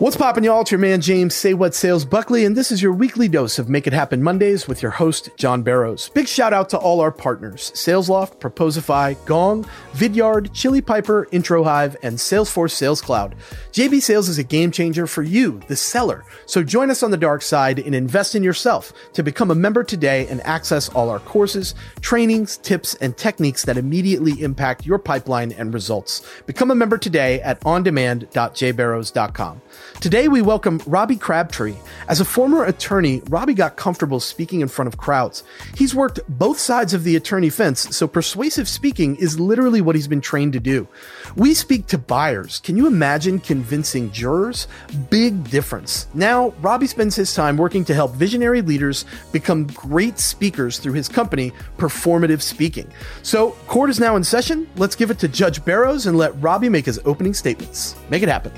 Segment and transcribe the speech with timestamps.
[0.00, 0.62] What's poppin', y'all?
[0.62, 3.68] It's your man James Say What Sales Buckley, and this is your weekly dose of
[3.68, 6.08] Make It Happen Mondays with your host John Barrows.
[6.14, 12.16] Big shout out to all our partners: SalesLoft, Proposify, Gong, Vidyard, Chili Piper, IntroHive, and
[12.16, 13.34] Salesforce Sales Cloud.
[13.72, 16.24] JB Sales is a game changer for you, the seller.
[16.46, 19.84] So join us on the dark side and invest in yourself to become a member
[19.84, 25.52] today and access all our courses, trainings, tips, and techniques that immediately impact your pipeline
[25.52, 26.26] and results.
[26.46, 29.60] Become a member today at ondemand.jbarrows.com.
[30.00, 31.76] Today, we welcome Robbie Crabtree.
[32.08, 35.44] As a former attorney, Robbie got comfortable speaking in front of crowds.
[35.76, 40.08] He's worked both sides of the attorney fence, so persuasive speaking is literally what he's
[40.08, 40.88] been trained to do.
[41.36, 42.60] We speak to buyers.
[42.60, 44.68] Can you imagine convincing jurors?
[45.10, 46.06] Big difference.
[46.14, 51.10] Now, Robbie spends his time working to help visionary leaders become great speakers through his
[51.10, 52.90] company, Performative Speaking.
[53.22, 54.66] So, court is now in session.
[54.76, 57.96] Let's give it to Judge Barrows and let Robbie make his opening statements.
[58.08, 58.52] Make it happen.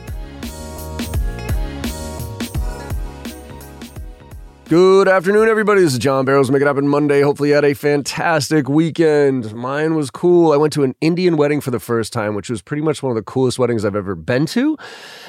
[4.73, 5.83] Good afternoon, everybody.
[5.83, 6.51] This is John Barrows.
[6.51, 7.21] Make it happen Monday.
[7.21, 9.53] Hopefully, you had a fantastic weekend.
[9.55, 10.51] Mine was cool.
[10.51, 13.11] I went to an Indian wedding for the first time, which was pretty much one
[13.11, 14.79] of the coolest weddings I've ever been to.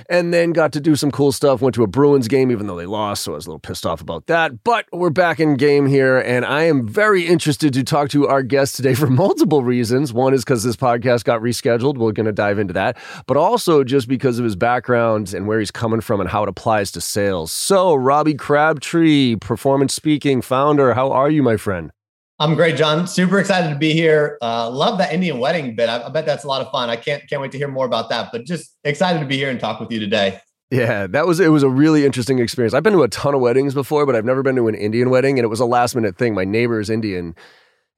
[0.10, 1.60] And then got to do some cool stuff.
[1.62, 3.24] Went to a Bruins game, even though they lost.
[3.24, 4.64] So I was a little pissed off about that.
[4.64, 6.20] But we're back in game here.
[6.20, 10.14] And I am very interested to talk to our guest today for multiple reasons.
[10.14, 11.98] One is because this podcast got rescheduled.
[11.98, 12.96] We're going to dive into that.
[13.28, 16.48] But also just because of his background and where he's coming from and how it
[16.48, 17.52] applies to sales.
[17.52, 20.94] So, Robbie Crabtree performative speaking founder.
[20.94, 21.92] How are you, my friend?
[22.40, 23.08] I'm great, John.
[23.08, 24.38] Super excited to be here.
[24.42, 25.88] Uh, love that Indian wedding bit.
[25.88, 26.90] I, I, bet that's a lot of fun.
[26.90, 28.32] I can't can't wait to hear more about that.
[28.32, 30.40] But just excited to be here and talk with you today.
[30.72, 31.50] Yeah, that was it.
[31.50, 32.74] Was a really interesting experience.
[32.74, 35.12] I've been to a ton of weddings before, but I've never been to an Indian
[35.12, 36.34] wedding, and it was a last minute thing.
[36.34, 37.36] My neighbor is Indian,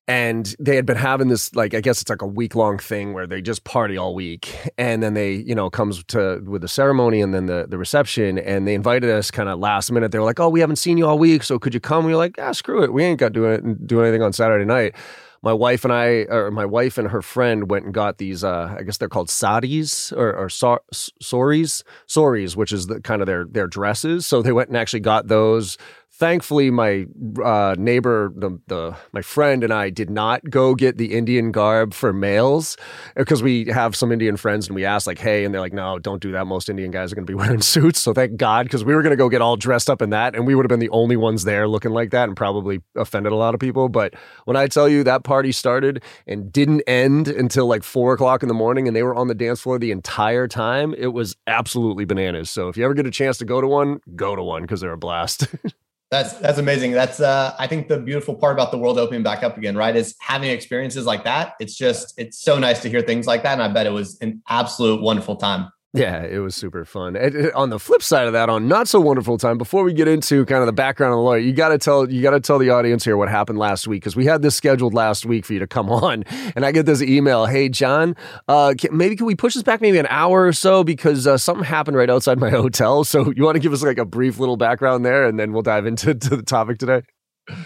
[0.07, 3.13] and they had been having this like i guess it's like a week long thing
[3.13, 4.55] where they just party all week.
[4.77, 8.37] And then they you know comes to with the ceremony and then the, the reception.
[8.37, 10.11] And they invited us kind of last minute.
[10.11, 12.05] They were like oh we haven't seen you all week so could you come?
[12.05, 12.93] We were like ah screw it.
[12.93, 14.95] We ain't got to do, anything on saturday night.
[15.41, 18.43] My wife and I, or my wife and her friend went and got these.
[18.43, 23.21] Uh, I guess they're called saris or, or sor- soris, soris, which is the kind
[23.21, 24.25] of their their dresses.
[24.25, 25.77] So they went and actually got those
[26.17, 27.05] thankfully my
[27.43, 31.93] uh, neighbor the, the my friend and i did not go get the indian garb
[31.93, 32.77] for males
[33.15, 35.99] because we have some indian friends and we asked like hey and they're like no
[35.99, 36.45] don't do that.
[36.47, 38.01] Most indian guys are going to be wearing suits.
[38.01, 40.35] So thank god because we were going to go get all dressed up in that
[40.35, 43.31] and we would have been the only ones there looking like that and probably offended
[43.31, 43.89] a lot of people.
[43.89, 44.13] But
[44.45, 48.47] when i tell you that party started and didn't end until like four o'clock in
[48.47, 52.05] the morning and they were on the dance floor the entire time it was absolutely
[52.05, 52.49] bananas.
[52.49, 54.81] So if you ever get a chance to go to one go to one because
[54.81, 55.47] they're a blast
[56.11, 56.91] That's that's amazing.
[56.91, 59.95] That's uh, I think the beautiful part about the world opening back up again, right?
[59.95, 61.53] Is having experiences like that.
[61.59, 64.19] It's just it's so nice to hear things like that, and I bet it was
[64.21, 65.71] an absolute wonderful time.
[65.95, 67.15] Yeah, it was super fun.
[67.55, 70.45] on the flip side of that, on not so wonderful time, before we get into
[70.45, 72.59] kind of the background of the lawyer, you got to tell you got to tell
[72.59, 75.53] the audience here what happened last week because we had this scheduled last week for
[75.53, 76.23] you to come on,
[76.53, 78.13] and I get this email, "Hey John,
[78.49, 81.37] uh, can, maybe can we push this back maybe an hour or so because uh,
[81.37, 83.05] something happened right outside my hotel?
[83.05, 85.63] So you want to give us like a brief little background there, and then we'll
[85.63, 87.03] dive into the topic today."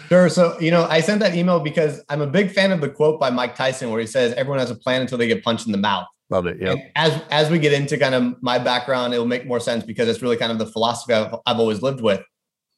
[0.10, 0.30] Sure.
[0.30, 3.20] So, you know, I sent that email because I'm a big fan of the quote
[3.20, 5.72] by Mike Tyson where he says, everyone has a plan until they get punched in
[5.72, 6.06] the mouth.
[6.30, 6.58] Love it.
[6.62, 6.76] Yeah.
[6.96, 10.08] As as we get into kind of my background, it will make more sense because
[10.08, 12.22] it's really kind of the philosophy I've, I've always lived with.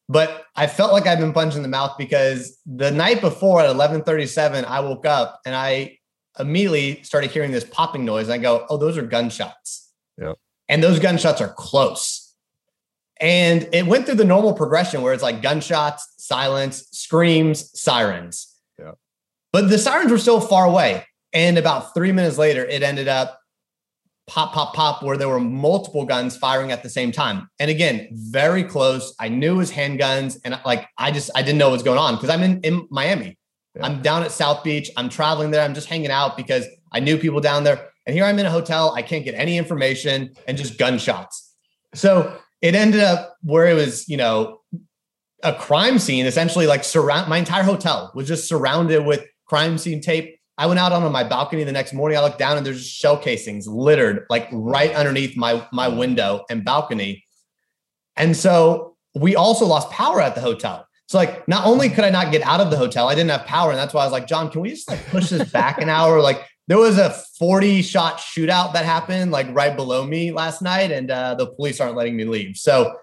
[0.08, 3.70] But I felt like I've been punched in the mouth because the night before at
[3.70, 5.98] 11:37, I woke up and I
[6.40, 8.28] immediately started hearing this popping noise.
[8.28, 10.34] And I go, "Oh, those are gunshots." Yeah.
[10.70, 12.34] And those gunshots are close.
[13.20, 18.56] And it went through the normal progression where it's like gunshots, silence, screams, sirens.
[18.80, 18.94] Yeah.
[19.52, 21.06] But the sirens were still far away.
[21.34, 23.41] And about three minutes later, it ended up
[24.28, 27.50] pop, pop, pop, where there were multiple guns firing at the same time.
[27.60, 29.14] And again, very close.
[29.20, 32.00] I knew it was handguns, and like I just I didn't know what was going
[32.00, 33.38] on because I'm in, in Miami.
[33.76, 33.86] Yeah.
[33.86, 34.90] I'm down at South Beach.
[34.98, 35.64] I'm traveling there.
[35.64, 37.90] I'm just hanging out because I knew people down there.
[38.06, 38.94] And here I'm in a hotel.
[38.96, 41.54] I can't get any information and just gunshots.
[41.94, 44.60] So it ended up where it was, you know,
[45.44, 50.02] a crime scene, essentially like surround my entire hotel was just surrounded with crime scene
[50.02, 52.18] tape I went out on my balcony the next morning.
[52.18, 56.64] I looked down and there's shell casings littered like right underneath my my window and
[56.64, 57.26] balcony.
[58.16, 60.88] And so we also lost power at the hotel.
[61.08, 63.46] So like not only could I not get out of the hotel, I didn't have
[63.46, 63.72] power.
[63.72, 65.90] And that's why I was like, John, can we just like push this back an
[65.90, 66.22] hour?
[66.22, 70.92] Like there was a 40 shot shootout that happened like right below me last night,
[70.92, 72.56] and uh, the police aren't letting me leave.
[72.56, 72.96] So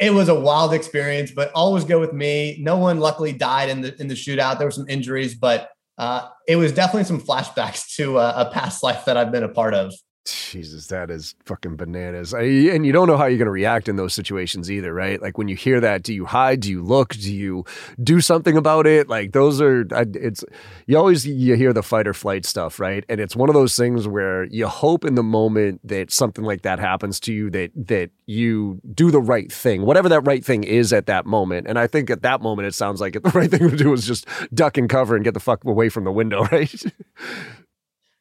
[0.00, 2.58] it was a wild experience, but always go with me.
[2.60, 4.58] No one luckily died in the in the shootout.
[4.58, 8.82] There were some injuries, but uh, it was definitely some flashbacks to a, a past
[8.82, 9.92] life that I've been a part of.
[10.24, 12.32] Jesus, that is fucking bananas.
[12.32, 15.20] I, and you don't know how you're going to react in those situations either, right?
[15.20, 16.60] Like when you hear that, do you hide?
[16.60, 17.10] Do you look?
[17.10, 17.64] Do you
[18.02, 19.08] do something about it?
[19.08, 20.42] Like those are, it's,
[20.86, 23.04] you always, you hear the fight or flight stuff, right?
[23.08, 26.62] And it's one of those things where you hope in the moment that something like
[26.62, 30.64] that happens to you, that, that you do the right thing, whatever that right thing
[30.64, 31.66] is at that moment.
[31.68, 34.06] And I think at that moment, it sounds like the right thing to do is
[34.06, 36.82] just duck and cover and get the fuck away from the window, right?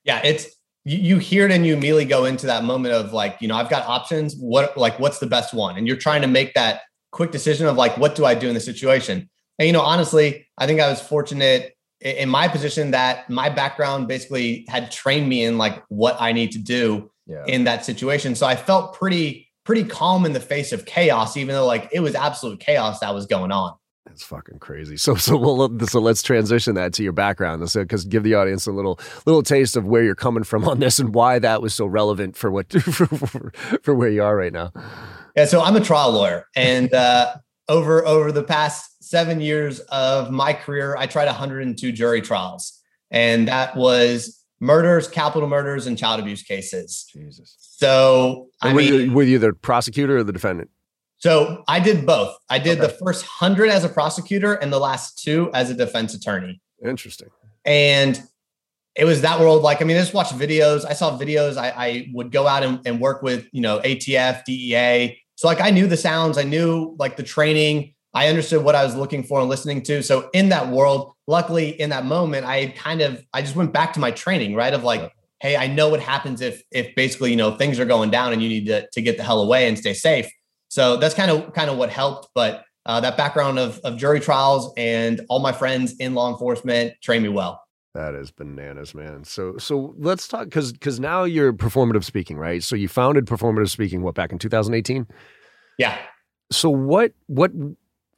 [0.03, 0.47] yeah, it's,
[0.85, 3.55] you, you hear it and you immediately go into that moment of like, you know,
[3.55, 4.35] I've got options.
[4.35, 5.77] What like what's the best one?
[5.77, 6.81] And you're trying to make that
[7.11, 9.29] quick decision of like, what do I do in the situation?
[9.59, 14.07] And you know, honestly, I think I was fortunate in my position that my background
[14.07, 17.45] basically had trained me in like what I need to do yeah.
[17.47, 18.35] in that situation.
[18.35, 22.01] So I felt pretty pretty calm in the face of chaos, even though like it
[22.01, 23.73] was absolute chaos that was going on.
[24.13, 24.95] That's fucking crazy.
[24.95, 28.67] So so well so let's transition that to your background, so because give the audience
[28.67, 31.73] a little little taste of where you're coming from on this and why that was
[31.73, 33.51] so relevant for what for, for,
[33.81, 34.71] for where you are right now.
[35.35, 37.37] Yeah, so I'm a trial lawyer, and uh,
[37.67, 43.47] over over the past seven years of my career, I tried 102 jury trials, and
[43.47, 47.09] that was murders, capital murders, and child abuse cases.
[47.11, 47.55] Jesus.
[47.57, 50.69] So I were mean, you, were you the prosecutor or the defendant?
[51.23, 52.35] So I did both.
[52.49, 52.87] I did okay.
[52.87, 56.59] the first hundred as a prosecutor and the last two as a defense attorney.
[56.85, 57.29] Interesting.
[57.63, 58.21] And
[58.93, 59.63] it was that world.
[59.63, 60.83] Like, I mean, I just watched videos.
[60.85, 61.55] I saw videos.
[61.55, 65.17] I, I would go out and, and, work with, you know, ATF, DEA.
[65.35, 67.93] So like I knew the sounds, I knew like the training.
[68.13, 70.03] I understood what I was looking for and listening to.
[70.03, 73.93] So in that world, luckily in that moment, I kind of I just went back
[73.93, 74.73] to my training, right?
[74.73, 75.09] Of like, yeah.
[75.39, 78.43] hey, I know what happens if if basically, you know, things are going down and
[78.43, 80.29] you need to, to get the hell away and stay safe.
[80.73, 82.29] So that's kind of kind of what helped.
[82.33, 86.95] But uh, that background of, of jury trials and all my friends in law enforcement
[86.99, 87.63] trained me well.
[87.93, 89.23] That is bananas, man.
[89.23, 92.63] So so let's talk because because now you're performative speaking, right?
[92.63, 95.05] So you founded performative speaking what back in 2018?
[95.77, 95.95] Yeah.
[96.51, 97.51] So what what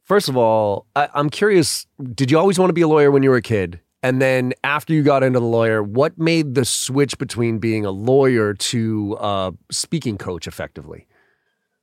[0.04, 3.22] first of all, I, I'm curious, did you always want to be a lawyer when
[3.22, 3.80] you were a kid?
[4.02, 7.90] And then after you got into the lawyer, what made the switch between being a
[7.90, 11.06] lawyer to a speaking coach effectively?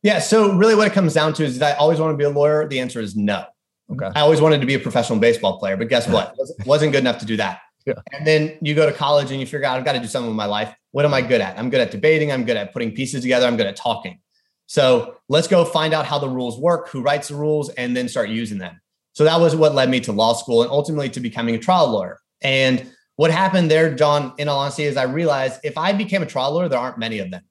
[0.03, 0.19] Yeah.
[0.19, 2.29] So really what it comes down to is that I always want to be a
[2.29, 2.67] lawyer?
[2.67, 3.45] The answer is no.
[3.91, 4.09] Okay.
[4.15, 6.35] I always wanted to be a professional baseball player, but guess what?
[6.65, 7.61] wasn't good enough to do that.
[7.85, 7.95] Yeah.
[8.13, 10.29] And then you go to college and you figure out I've got to do something
[10.29, 10.73] with my life.
[10.91, 11.57] What am I good at?
[11.57, 12.31] I'm good at debating.
[12.31, 13.45] I'm good at putting pieces together.
[13.45, 14.19] I'm good at talking.
[14.67, 18.07] So let's go find out how the rules work, who writes the rules, and then
[18.07, 18.79] start using them.
[19.13, 21.89] So that was what led me to law school and ultimately to becoming a trial
[21.89, 22.19] lawyer.
[22.41, 26.25] And what happened there, John, in all honesty, is I realized if I became a
[26.25, 27.43] trial lawyer, there aren't many of them.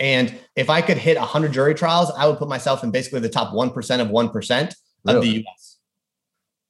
[0.00, 3.28] And if I could hit 100 jury trials, I would put myself in basically the
[3.28, 4.74] top 1% of 1%
[5.06, 5.78] of the US,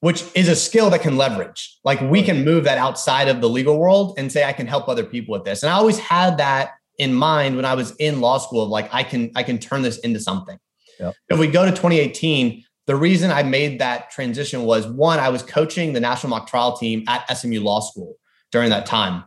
[0.00, 1.78] which is a skill that can leverage.
[1.84, 4.88] Like we can move that outside of the legal world and say, I can help
[4.88, 5.62] other people with this.
[5.62, 8.92] And I always had that in mind when I was in law school of like,
[8.92, 10.58] I can, I can turn this into something.
[10.98, 11.14] Yep.
[11.30, 15.44] If we go to 2018, the reason I made that transition was one, I was
[15.44, 18.16] coaching the national mock trial team at SMU Law School
[18.50, 19.24] during that time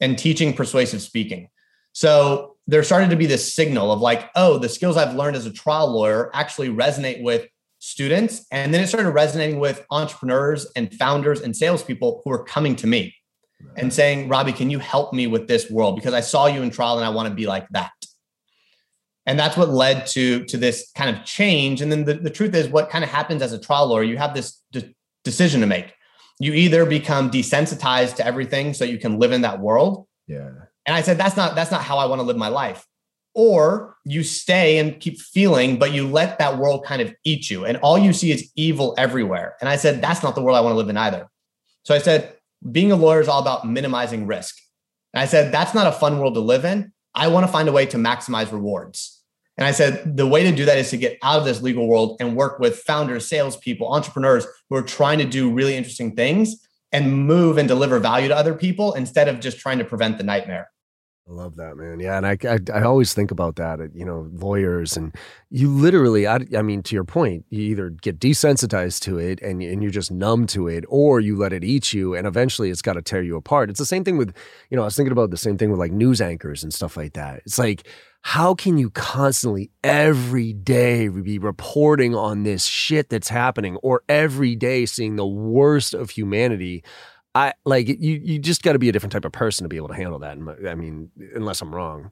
[0.00, 1.48] and teaching persuasive speaking.
[1.92, 5.46] So there started to be this signal of like, oh, the skills I've learned as
[5.46, 7.46] a trial lawyer actually resonate with
[7.78, 8.46] students.
[8.50, 12.86] And then it started resonating with entrepreneurs and founders and salespeople who are coming to
[12.86, 13.14] me
[13.62, 13.74] right.
[13.76, 15.96] and saying, Robbie, can you help me with this world?
[15.96, 17.92] Because I saw you in trial and I want to be like that.
[19.26, 21.82] And that's what led to, to this kind of change.
[21.82, 24.18] And then the, the truth is, what kind of happens as a trial lawyer, you
[24.18, 25.94] have this de- decision to make.
[26.40, 30.06] You either become desensitized to everything so you can live in that world.
[30.26, 30.50] Yeah
[30.86, 32.86] and I said, that's not, that's not how I want to live my life.
[33.34, 37.64] Or you stay and keep feeling, but you let that world kind of eat you.
[37.64, 39.56] And all you see is evil everywhere.
[39.60, 41.28] And I said, that's not the world I want to live in either.
[41.84, 42.36] So I said,
[42.70, 44.56] being a lawyer is all about minimizing risk.
[45.12, 46.92] And I said, that's not a fun world to live in.
[47.14, 49.22] I want to find a way to maximize rewards.
[49.56, 51.86] And I said, the way to do that is to get out of this legal
[51.86, 56.56] world and work with founders, salespeople, entrepreneurs who are trying to do really interesting things
[56.90, 60.24] and move and deliver value to other people instead of just trying to prevent the
[60.24, 60.70] nightmare.
[61.26, 62.00] I love that, man.
[62.00, 63.80] Yeah, and I, I, I always think about that.
[63.80, 65.14] Uh, you know, lawyers and
[65.48, 66.26] you literally.
[66.26, 69.90] I, I mean, to your point, you either get desensitized to it and and you're
[69.90, 73.02] just numb to it, or you let it eat you, and eventually it's got to
[73.02, 73.70] tear you apart.
[73.70, 74.36] It's the same thing with,
[74.68, 76.94] you know, I was thinking about the same thing with like news anchors and stuff
[76.94, 77.40] like that.
[77.46, 77.88] It's like,
[78.20, 84.56] how can you constantly every day be reporting on this shit that's happening, or every
[84.56, 86.84] day seeing the worst of humanity?
[87.34, 87.96] I like you.
[87.98, 90.18] You just got to be a different type of person to be able to handle
[90.20, 90.38] that.
[90.68, 92.10] I mean, unless I'm wrong.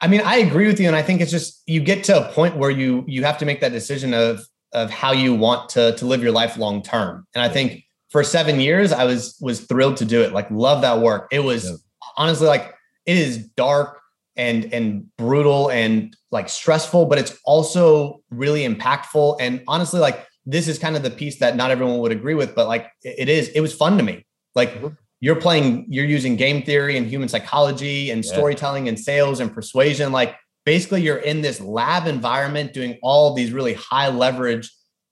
[0.00, 2.32] I mean, I agree with you, and I think it's just you get to a
[2.32, 4.40] point where you you have to make that decision of
[4.72, 7.26] of how you want to to live your life long term.
[7.34, 10.32] And I think for seven years, I was was thrilled to do it.
[10.32, 11.28] Like, love that work.
[11.30, 11.76] It was yeah.
[12.16, 12.74] honestly like
[13.06, 14.00] it is dark
[14.36, 19.36] and and brutal and like stressful, but it's also really impactful.
[19.40, 22.54] And honestly, like this is kind of the piece that not everyone would agree with,
[22.54, 24.24] but like it is, it was fun to me.
[24.54, 24.88] Like mm-hmm.
[25.20, 28.32] you're playing, you're using game theory and human psychology and yeah.
[28.32, 30.12] storytelling and sales and persuasion.
[30.12, 34.70] Like basically you're in this lab environment doing all these really high leverage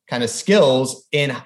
[0.08, 1.36] kind of skills in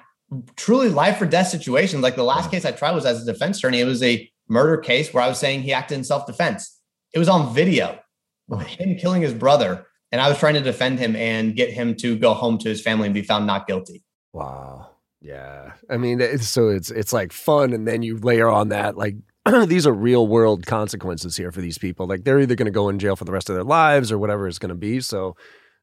[0.55, 2.01] truly life or death situations.
[2.01, 3.79] Like the last case I tried was as a defense attorney.
[3.79, 6.79] It was a murder case where I was saying he acted in self defense.
[7.13, 7.99] It was on video,
[8.67, 9.87] him killing his brother.
[10.15, 12.81] And I was trying to defend him and get him to go home to his
[12.81, 14.01] family and be found not guilty.
[14.31, 14.91] Wow.
[15.19, 15.73] Yeah.
[15.89, 19.15] I mean, it's, so it's it's like fun, and then you layer on that like
[19.65, 22.07] these are real world consequences here for these people.
[22.07, 24.17] Like they're either going to go in jail for the rest of their lives or
[24.17, 25.01] whatever it's going to be.
[25.01, 25.35] So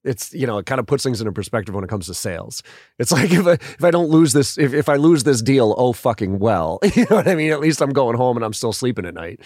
[0.03, 2.63] it's you know it kind of puts things into perspective when it comes to sales.
[2.99, 5.75] It's like if I if I don't lose this if if I lose this deal,
[5.77, 7.53] oh fucking well, you know what I mean.
[7.53, 9.41] At least I'm going home and I'm still sleeping at night.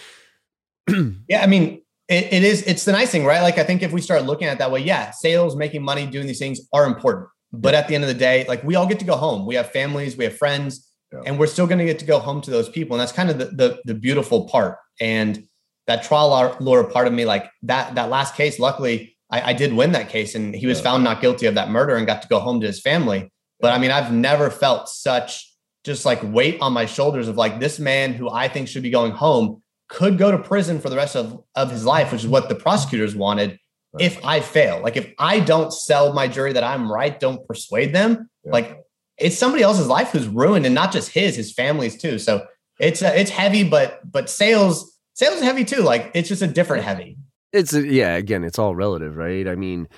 [1.28, 3.42] yeah, I mean it, it is it's the nice thing, right?
[3.42, 6.26] Like I think if we start looking at that way, yeah, sales, making money, doing
[6.26, 7.28] these things are important.
[7.52, 9.46] But at the end of the day, like we all get to go home.
[9.46, 11.20] We have families, we have friends, yeah.
[11.26, 12.96] and we're still going to get to go home to those people.
[12.96, 14.78] And that's kind of the, the the beautiful part.
[15.00, 15.44] And
[15.86, 19.72] that trial lawyer part of me, like that that last case, luckily I, I did
[19.72, 20.84] win that case and he was yeah.
[20.84, 23.32] found not guilty of that murder and got to go home to his family.
[23.60, 25.52] But I mean, I've never felt such
[25.84, 28.90] just like weight on my shoulders of like this man who I think should be
[28.90, 32.28] going home could go to prison for the rest of, of his life, which is
[32.28, 33.58] what the prosecutors wanted.
[33.92, 34.04] Right.
[34.04, 37.94] If I fail, like if I don't sell my jury that I'm right, don't persuade
[37.94, 38.52] them, yeah.
[38.52, 38.80] like
[39.16, 42.18] it's somebody else's life who's ruined and not just his, his family's too.
[42.18, 42.46] So
[42.78, 45.82] it's uh, it's heavy, but but sales sales is heavy too.
[45.82, 47.16] Like it's just a different heavy.
[47.52, 49.48] It's yeah, again, it's all relative, right?
[49.48, 49.88] I mean,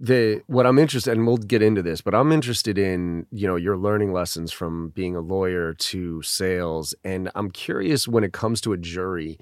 [0.00, 3.56] the what I'm interested and we'll get into this, but I'm interested in, you know,
[3.56, 6.94] your learning lessons from being a lawyer to sales.
[7.04, 9.38] And I'm curious when it comes to a jury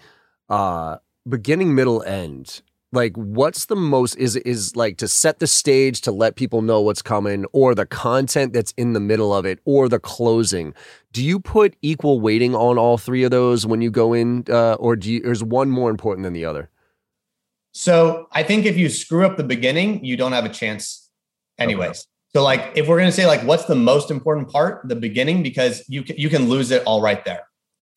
[0.48, 0.96] uh
[1.28, 6.12] beginning middle end like what's the most is is like to set the stage to
[6.12, 9.88] let people know what's coming or the content that's in the middle of it or
[9.88, 10.72] the closing?
[11.12, 14.74] Do you put equal weighting on all three of those when you go in uh,
[14.74, 16.70] or do you, is one more important than the other
[17.76, 21.10] so I think if you screw up the beginning, you don't have a chance
[21.58, 21.90] anyways.
[21.90, 22.00] Okay.
[22.34, 25.42] So like if we're going to say like what's the most important part, the beginning
[25.42, 27.46] because you can, you can lose it all right there.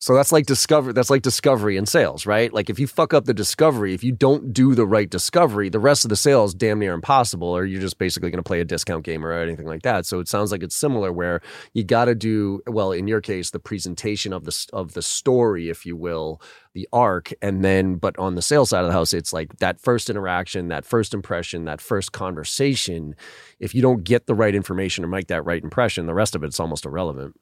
[0.02, 2.50] So that's like discover that's like discovery in sales, right?
[2.50, 5.78] Like if you fuck up the discovery, if you don't do the right discovery, the
[5.78, 8.64] rest of the sales damn near impossible or you're just basically going to play a
[8.64, 10.06] discount game or anything like that.
[10.06, 11.42] So it sounds like it's similar where
[11.74, 15.68] you got to do well in your case the presentation of the of the story
[15.68, 16.40] if you will,
[16.72, 19.82] the arc and then but on the sales side of the house it's like that
[19.82, 23.14] first interaction, that first impression, that first conversation,
[23.58, 26.42] if you don't get the right information or make that right impression, the rest of
[26.42, 27.36] it's almost irrelevant.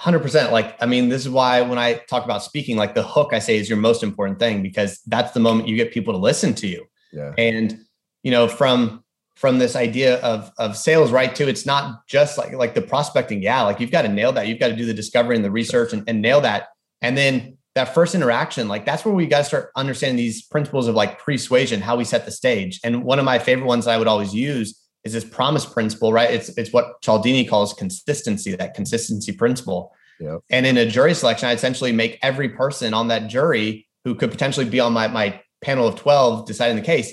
[0.00, 3.30] 100% like i mean this is why when i talk about speaking like the hook
[3.32, 6.18] i say is your most important thing because that's the moment you get people to
[6.18, 6.84] listen to you.
[7.12, 7.32] Yeah.
[7.38, 7.78] and
[8.22, 9.04] you know from
[9.36, 13.42] from this idea of of sales right too it's not just like like the prospecting.
[13.42, 14.48] Yeah like you've got to nail that.
[14.48, 16.68] You've got to do the discovery and the research and, and nail that.
[17.00, 20.88] And then that first interaction like that's where we got to start understanding these principles
[20.88, 22.80] of like persuasion how we set the stage.
[22.82, 26.28] And one of my favorite ones i would always use is this promise principle, right?
[26.32, 29.94] It's it's what Cialdini calls consistency, that consistency principle.
[30.18, 30.40] Yep.
[30.50, 34.32] And in a jury selection, I essentially make every person on that jury who could
[34.32, 37.12] potentially be on my, my panel of 12 deciding the case,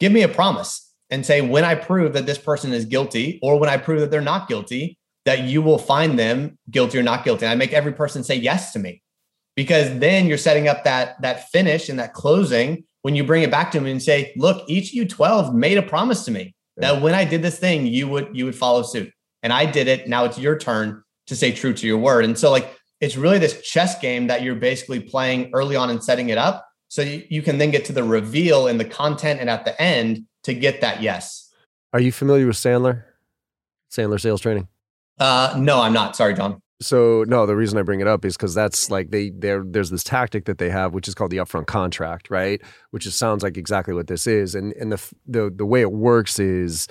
[0.00, 3.60] give me a promise and say, when I prove that this person is guilty, or
[3.60, 7.24] when I prove that they're not guilty, that you will find them guilty or not
[7.24, 7.44] guilty.
[7.46, 9.02] And I make every person say yes to me.
[9.54, 13.52] Because then you're setting up that that finish and that closing when you bring it
[13.52, 16.54] back to them and say, look, each of you 12 made a promise to me
[16.76, 16.92] yeah.
[16.92, 19.12] that when I did this thing, you would you would follow suit.
[19.42, 20.08] And I did it.
[20.08, 22.24] Now it's your turn to stay true to your word.
[22.24, 26.02] And so like it's really this chess game that you're basically playing early on and
[26.02, 26.66] setting it up.
[26.88, 29.80] So you, you can then get to the reveal in the content and at the
[29.80, 31.50] end to get that yes.
[31.92, 33.04] Are you familiar with Sandler?
[33.90, 34.68] Sandler sales training?
[35.18, 36.16] Uh, no, I'm not.
[36.16, 36.62] Sorry, John.
[36.82, 39.90] So no, the reason I bring it up is because that's like they there there's
[39.90, 42.60] this tactic that they have, which is called the upfront contract, right?
[42.90, 46.38] Which sounds like exactly what this is, and and the the the way it works
[46.38, 46.88] is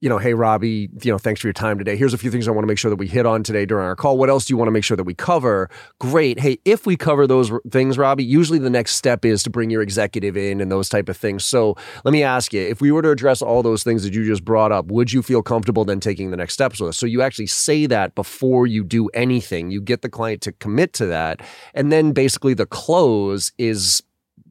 [0.00, 1.96] you know, hey, Robbie, you know, thanks for your time today.
[1.96, 3.84] Here's a few things I want to make sure that we hit on today during
[3.84, 4.16] our call.
[4.16, 5.68] What else do you want to make sure that we cover?
[5.98, 6.38] Great.
[6.38, 9.82] Hey, if we cover those things, Robbie, usually the next step is to bring your
[9.82, 11.44] executive in and those type of things.
[11.44, 14.24] So let me ask you, if we were to address all those things that you
[14.24, 16.96] just brought up, would you feel comfortable then taking the next steps with us?
[16.96, 19.72] So you actually say that before you do anything.
[19.72, 21.40] You get the client to commit to that.
[21.74, 24.02] And then basically the close is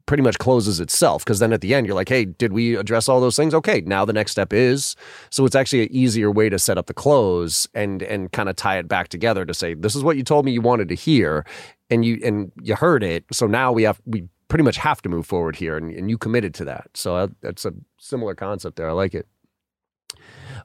[0.08, 3.08] pretty much closes itself because then at the end you're like, hey, did we address
[3.08, 3.52] all those things?
[3.52, 4.96] Okay, now the next step is.
[5.30, 8.56] So it's actually an easier way to set up the close and and kind of
[8.56, 10.94] tie it back together to say, this is what you told me you wanted to
[10.94, 11.44] hear,
[11.90, 13.24] and you and you heard it.
[13.30, 16.16] So now we have we pretty much have to move forward here, and, and you
[16.16, 16.88] committed to that.
[16.94, 18.88] So uh, that's a similar concept there.
[18.88, 19.28] I like it.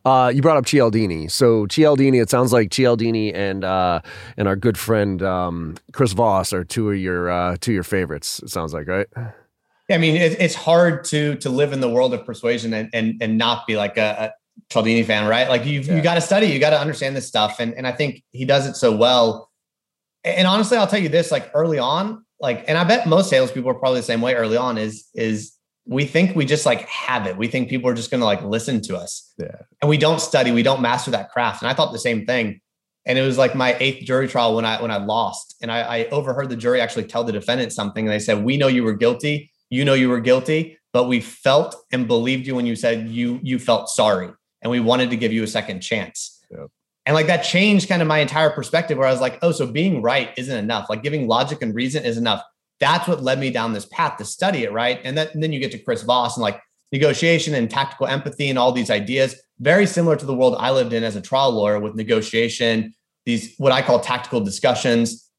[0.05, 1.29] Uh, you brought up Cialdini.
[1.29, 4.01] So Cialdini, it sounds like Cialdini and uh,
[4.35, 7.83] and our good friend um, Chris Voss are two of your uh, two of your
[7.83, 8.41] favorites.
[8.43, 9.07] It sounds like right.
[9.89, 13.15] I mean, it, it's hard to to live in the world of persuasion and and,
[13.21, 14.33] and not be like a, a
[14.69, 15.47] Cialdini fan, right?
[15.47, 15.95] Like you've yeah.
[15.95, 18.43] you got to study, you got to understand this stuff, and and I think he
[18.43, 19.49] does it so well.
[20.25, 23.71] And honestly, I'll tell you this: like early on, like, and I bet most salespeople
[23.71, 24.77] are probably the same way early on.
[24.77, 25.53] Is is
[25.85, 27.37] we think we just like have it.
[27.37, 29.33] We think people are just going to like listen to us.
[29.37, 29.61] Yeah.
[29.81, 31.61] And we don't study, we don't master that craft.
[31.61, 32.61] And I thought the same thing.
[33.05, 35.55] And it was like my eighth jury trial when I when I lost.
[35.61, 38.05] And I, I overheard the jury actually tell the defendant something.
[38.05, 39.51] And they said, We know you were guilty.
[39.69, 43.39] You know you were guilty, but we felt and believed you when you said you
[43.43, 44.29] you felt sorry.
[44.61, 46.39] And we wanted to give you a second chance.
[47.05, 49.67] And like that changed kind of my entire perspective where I was like, oh, so
[49.67, 50.89] being right isn't enough.
[50.89, 52.41] Like giving logic and reason is enough
[52.83, 54.99] that's what led me down this path to study it, right?
[55.05, 56.61] And, that, and then you get to Chris Voss and like
[56.91, 60.91] negotiation and tactical empathy and all these ideas, very similar to the world I lived
[60.91, 62.93] in as a trial lawyer with negotiation,
[63.25, 65.29] these what I call tactical discussions.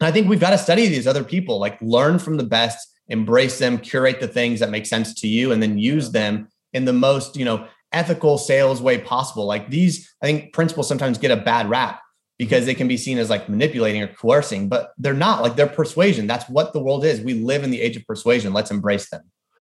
[0.00, 2.78] And I think we've got to study these other people, like learn from the best,
[3.06, 6.84] embrace them, curate the things that make sense to you, and then use them in
[6.84, 9.46] the most, you know, ethical sales way possible.
[9.46, 12.00] Like these, I think principles sometimes get a bad rap
[12.40, 15.66] because they can be seen as like manipulating or coercing, but they're not like they're
[15.66, 16.26] persuasion.
[16.26, 17.20] That's what the world is.
[17.20, 18.54] We live in the age of persuasion.
[18.54, 19.20] Let's embrace them.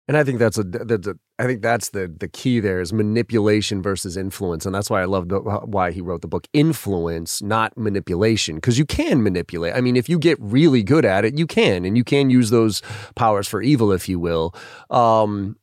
[0.07, 2.93] And I think that's a, that's a I think that's the the key there is
[2.93, 7.41] manipulation versus influence, and that's why I love the, why he wrote the book Influence,
[7.41, 9.75] not manipulation, because you can manipulate.
[9.75, 12.51] I mean, if you get really good at it, you can, and you can use
[12.51, 12.81] those
[13.15, 14.55] powers for evil, if you will.
[14.89, 15.57] Um,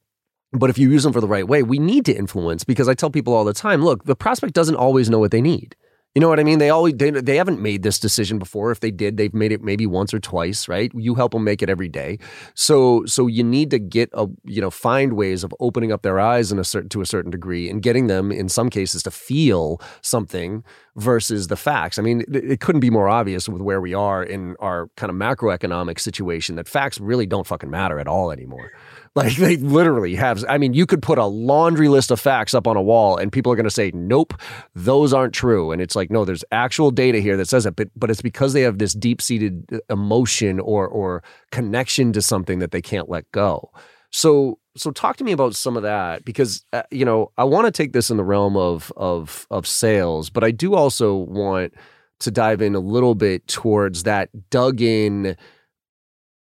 [0.53, 2.93] but if you use them for the right way, we need to influence because I
[2.93, 5.75] tell people all the time, look, the prospect doesn't always know what they need.
[6.15, 6.59] You know what I mean?
[6.59, 8.71] They always they, they haven't made this decision before.
[8.73, 10.91] If they did, they've made it maybe once or twice, right?
[10.95, 12.19] You help them make it every day.
[12.55, 16.19] So so you need to get a you know find ways of opening up their
[16.19, 19.11] eyes in a certain to a certain degree and getting them in some cases to
[19.11, 20.65] feel something
[20.97, 21.99] versus the facts.
[21.99, 25.11] I mean, it, it couldn't be more obvious with where we are in our kind
[25.11, 28.73] of macroeconomic situation that facts really don't fucking matter at all anymore.
[29.19, 30.45] Like they literally have.
[30.49, 33.33] I mean, you could put a laundry list of facts up on a wall, and
[33.33, 34.33] people are going to say, "Nope,
[34.77, 37.89] those aren't true." And it's like, no, there's actual data here that says it, but
[37.97, 42.61] but it's because they have this deep seated uh, emotion or or connection to something
[42.61, 43.73] that they can't let go.
[44.13, 47.67] So so talk to me about some of that because uh, you know I want
[47.67, 51.75] to take this in the realm of of of sales, but I do also want
[52.21, 55.37] to dive in a little bit towards that dug in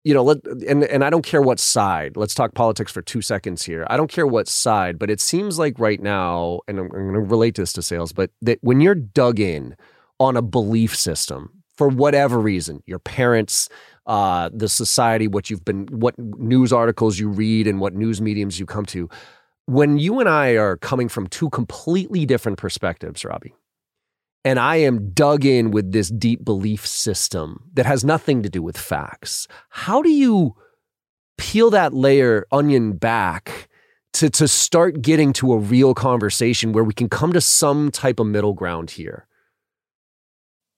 [0.04, 2.16] you know, let, and and I don't care what side.
[2.16, 3.86] Let's talk politics for two seconds here.
[3.88, 7.14] I don't care what side, but it seems like right now, and I'm, I'm going
[7.14, 9.76] to relate this to sales, but that when you're dug in
[10.20, 13.68] on a belief system for whatever reason, your parents,
[14.06, 18.60] uh, the society, what you've been, what news articles you read, and what news mediums
[18.60, 19.08] you come to,
[19.66, 23.54] when you and I are coming from two completely different perspectives, Robbie,
[24.44, 28.62] and I am dug in with this deep belief system that has nothing to do
[28.62, 29.48] with facts.
[29.70, 30.54] How do you
[31.38, 33.68] peel that layer onion back
[34.14, 38.20] to, to start getting to a real conversation where we can come to some type
[38.20, 39.26] of middle ground here?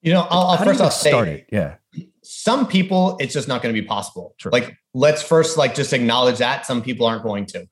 [0.01, 1.49] You know, I'll, I'll first I'll say, it?
[1.51, 1.77] yeah.
[2.23, 4.35] Some people, it's just not going to be possible.
[4.39, 4.53] True.
[4.53, 7.69] Like, let's first like just acknowledge that some people aren't going to.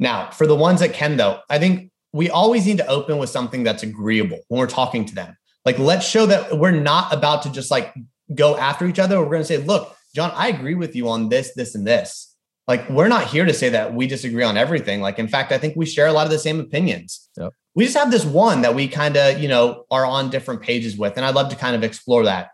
[0.00, 3.30] Now, for the ones that can, though, I think we always need to open with
[3.30, 5.36] something that's agreeable when we're talking to them.
[5.64, 7.94] Like, let's show that we're not about to just like
[8.34, 9.20] go after each other.
[9.20, 12.34] We're going to say, look, John, I agree with you on this, this, and this.
[12.66, 15.00] Like, we're not here to say that we disagree on everything.
[15.00, 17.28] Like, in fact, I think we share a lot of the same opinions.
[17.36, 17.52] Yep.
[17.74, 20.96] We just have this one that we kind of, you know, are on different pages
[20.96, 21.16] with.
[21.16, 22.50] And I'd love to kind of explore that.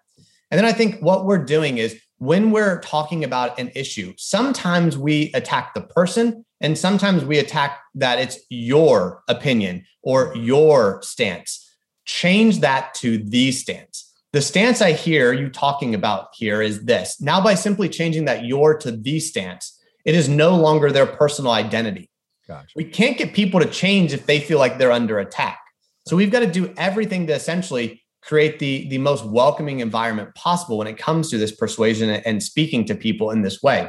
[0.50, 4.96] And then I think what we're doing is when we're talking about an issue, sometimes
[4.96, 11.62] we attack the person and sometimes we attack that it's your opinion or your stance.
[12.06, 14.14] Change that to the stance.
[14.32, 17.20] The stance I hear you talking about here is this.
[17.20, 21.52] Now, by simply changing that your to the stance, it is no longer their personal
[21.52, 22.10] identity.
[22.46, 22.72] Gotcha.
[22.76, 25.58] We can't get people to change if they feel like they're under attack.
[26.06, 30.78] So we've got to do everything to essentially create the, the most welcoming environment possible
[30.78, 33.88] when it comes to this persuasion and speaking to people in this way.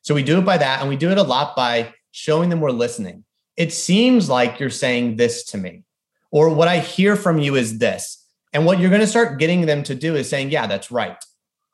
[0.00, 2.60] So we do it by that, and we do it a lot by showing them
[2.60, 3.24] we're listening.
[3.56, 5.84] It seems like you're saying this to me,
[6.30, 8.24] or what I hear from you is this.
[8.52, 11.16] And what you're going to start getting them to do is saying, yeah, that's right.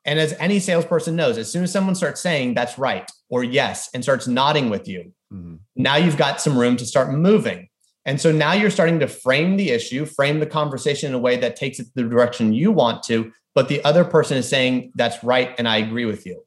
[0.03, 3.89] And as any salesperson knows, as soon as someone starts saying that's right or yes
[3.93, 5.55] and starts nodding with you, mm-hmm.
[5.77, 7.69] now you've got some room to start moving.
[8.05, 11.37] And so now you're starting to frame the issue, frame the conversation in a way
[11.37, 15.23] that takes it the direction you want to, but the other person is saying that's
[15.23, 16.43] right and I agree with you.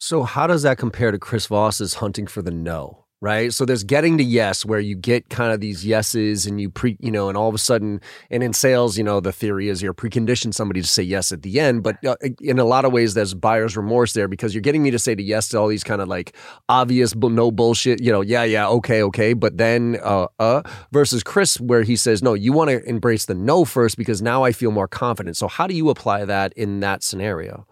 [0.00, 3.04] So how does that compare to Chris Voss's hunting for the no?
[3.20, 3.52] Right?
[3.52, 6.96] So there's getting to yes, where you get kind of these yeses and you pre,
[7.00, 8.00] you know, and all of a sudden,
[8.30, 11.42] and in sales, you know, the theory is you're preconditioning somebody to say yes at
[11.42, 11.82] the end.
[11.82, 14.92] But uh, in a lot of ways, there's buyer's remorse there because you're getting me
[14.92, 16.36] to say to yes to all these kind of like
[16.68, 19.32] obvious, no bullshit, you know, yeah, yeah, okay, okay.
[19.32, 23.34] But then, uh, uh, versus Chris, where he says, no, you want to embrace the
[23.34, 25.36] no first because now I feel more confident.
[25.36, 27.66] So how do you apply that in that scenario?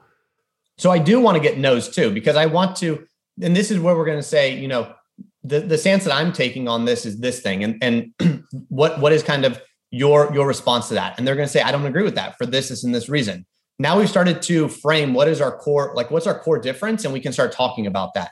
[0.79, 3.07] So I do want to get no's too, because I want to,
[3.41, 4.93] and this is where we're going to say, you know,
[5.47, 9.13] the the stance that I'm taking on this is this thing, and and what what
[9.13, 11.19] is kind of your your response to that?
[11.19, 13.09] And they're going to say, I don't agree with that for this, this, and this
[13.09, 13.47] reason.
[13.79, 17.13] Now we've started to frame what is our core, like what's our core difference, and
[17.13, 18.31] we can start talking about that.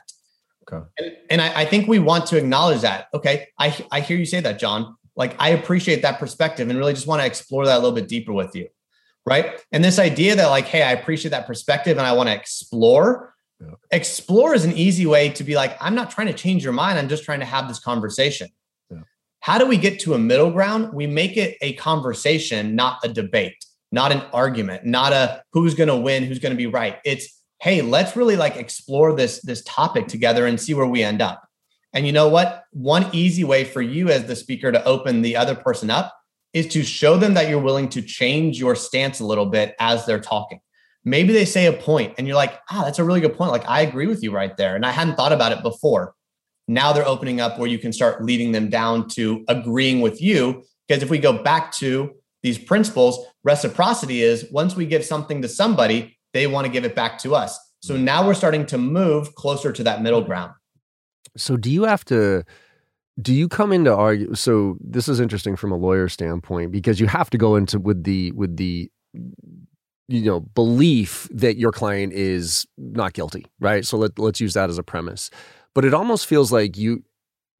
[0.67, 0.83] Okay.
[0.97, 3.07] And, and I, I think we want to acknowledge that.
[3.13, 4.95] Okay, I I hear you say that, John.
[5.15, 8.07] Like I appreciate that perspective, and really just want to explore that a little bit
[8.07, 8.67] deeper with you,
[9.25, 9.61] right?
[9.71, 13.34] And this idea that like, hey, I appreciate that perspective, and I want to explore
[13.59, 13.71] yeah.
[13.91, 16.99] Explore is an easy way to be like, I'm not trying to change your mind.
[16.99, 18.49] I'm just trying to have this conversation.
[18.89, 18.99] Yeah.
[19.39, 20.93] How do we get to a middle ground?
[20.93, 25.89] We make it a conversation, not a debate, not an argument, not a who's going
[25.89, 26.97] to win, who's going to be right.
[27.05, 31.21] It's, hey, let's really like explore this this topic together and see where we end
[31.21, 31.41] up.
[31.93, 32.65] And you know what?
[32.71, 36.13] One easy way for you as the speaker to open the other person up
[36.51, 40.05] is to show them that you're willing to change your stance a little bit as
[40.05, 40.59] they're talking
[41.05, 43.51] maybe they say a point and you're like, ah, that's a really good point.
[43.51, 44.75] Like, I agree with you right there.
[44.75, 46.13] And I hadn't thought about it before.
[46.67, 50.63] Now they're opening up where you can start leading them down to agreeing with you.
[50.87, 55.47] Because if we go back to these principles, reciprocity is once we give something to
[55.47, 57.57] somebody, they want to give it back to us.
[57.81, 60.53] So now we're starting to move closer to that middle ground.
[61.37, 62.43] So do you have to
[63.21, 67.07] do you come into argue so this is interesting from a lawyer standpoint because you
[67.07, 68.91] have to go into with the with the
[70.07, 73.85] you know belief that your client is not guilty right?
[73.85, 75.29] So let, let's use that as a premise.
[75.73, 77.03] But it almost feels like you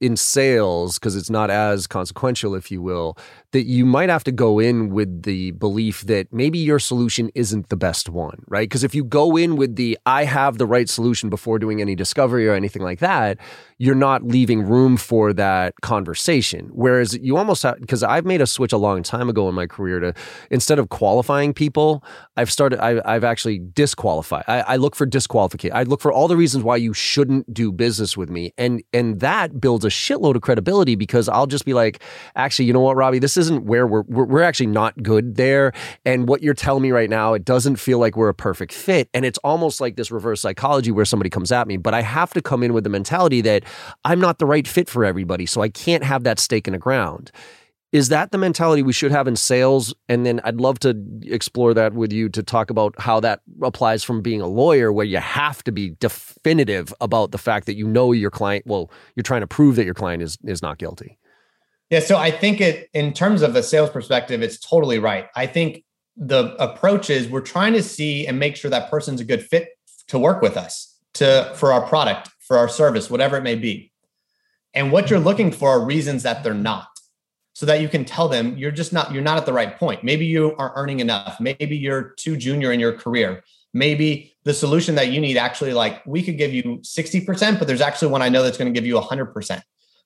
[0.02, 3.18] in sales because it's not as consequential if you will
[3.54, 7.70] that you might have to go in with the belief that maybe your solution isn't
[7.70, 8.68] the best one right?
[8.68, 11.96] Because if you go in with the i have the right solution before doing any
[11.96, 13.38] discovery or anything like that
[13.78, 16.70] you're not leaving room for that conversation.
[16.72, 19.68] Whereas you almost have, because I've made a switch a long time ago in my
[19.68, 20.14] career to
[20.50, 22.02] instead of qualifying people,
[22.38, 24.46] I've started, I, have actually disqualified.
[24.48, 25.76] I, I look for disqualification.
[25.76, 28.54] I look for all the reasons why you shouldn't do business with me.
[28.58, 32.02] And, and that builds a shitload of credibility because I'll just be like,
[32.36, 35.74] actually, you know what, Robbie, this isn't where we're, we're, we're actually not good there.
[36.06, 39.10] And what you're telling me right now, it doesn't feel like we're a perfect fit.
[39.14, 42.34] And it's almost like this reverse psychology where somebody comes at me, but I have
[42.36, 43.65] to come in with the mentality that
[44.04, 46.80] I'm not the right fit for everybody, so I can't have that stake in the
[46.80, 47.32] ground.
[47.92, 49.94] Is that the mentality we should have in sales?
[50.10, 54.04] And then I'd love to explore that with you to talk about how that applies
[54.04, 57.88] from being a lawyer, where you have to be definitive about the fact that you
[57.88, 58.66] know your client.
[58.68, 61.18] Well, you're trying to prove that your client is is not guilty.
[61.90, 65.28] Yeah, so I think it in terms of a sales perspective, it's totally right.
[65.36, 65.86] I think
[66.18, 69.70] the approach is we're trying to see and make sure that person's a good fit
[70.08, 73.92] to work with us to for our product for our service, whatever it may be.
[74.74, 76.88] And what you're looking for are reasons that they're not.
[77.54, 80.04] So that you can tell them you're just not, you're not at the right point.
[80.04, 81.40] Maybe you are earning enough.
[81.40, 83.44] Maybe you're too junior in your career.
[83.74, 87.80] Maybe the solution that you need actually, like, we could give you 60%, but there's
[87.80, 89.62] actually one I know that's going to give you 100%.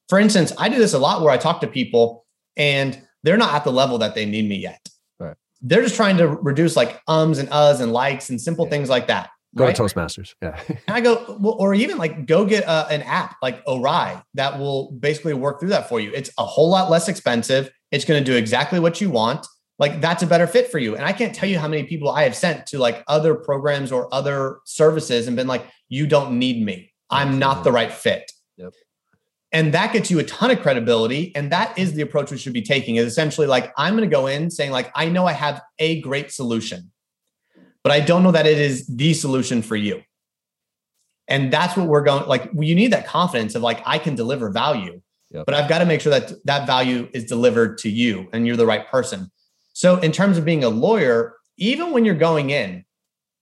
[0.07, 2.25] For instance, I do this a lot where I talk to people
[2.55, 4.87] and they're not at the level that they need me yet.
[5.19, 5.35] Right.
[5.61, 8.71] They're just trying to reduce like ums and uhs and likes and simple yeah.
[8.71, 9.29] things like that.
[9.55, 9.75] Go right?
[9.75, 10.35] to Toastmasters.
[10.41, 10.59] Yeah.
[10.67, 14.59] and I go, well, or even like go get uh, an app like Orai that
[14.59, 16.11] will basically work through that for you.
[16.13, 17.71] It's a whole lot less expensive.
[17.91, 19.47] It's going to do exactly what you want.
[19.79, 20.95] Like that's a better fit for you.
[20.95, 23.91] And I can't tell you how many people I have sent to like other programs
[23.91, 26.93] or other services and been like, you don't need me.
[27.09, 28.31] I'm not the right fit.
[28.57, 28.73] Yep.
[29.51, 31.35] And that gets you a ton of credibility.
[31.35, 34.13] And that is the approach we should be taking is essentially like, I'm going to
[34.13, 36.91] go in saying like, I know I have a great solution
[37.83, 40.01] but I don't know that it is the solution for you.
[41.27, 44.49] And that's what we're going like you need that confidence of like I can deliver
[44.49, 45.01] value.
[45.31, 45.45] Yep.
[45.45, 48.57] But I've got to make sure that that value is delivered to you and you're
[48.57, 49.31] the right person.
[49.73, 52.83] So in terms of being a lawyer, even when you're going in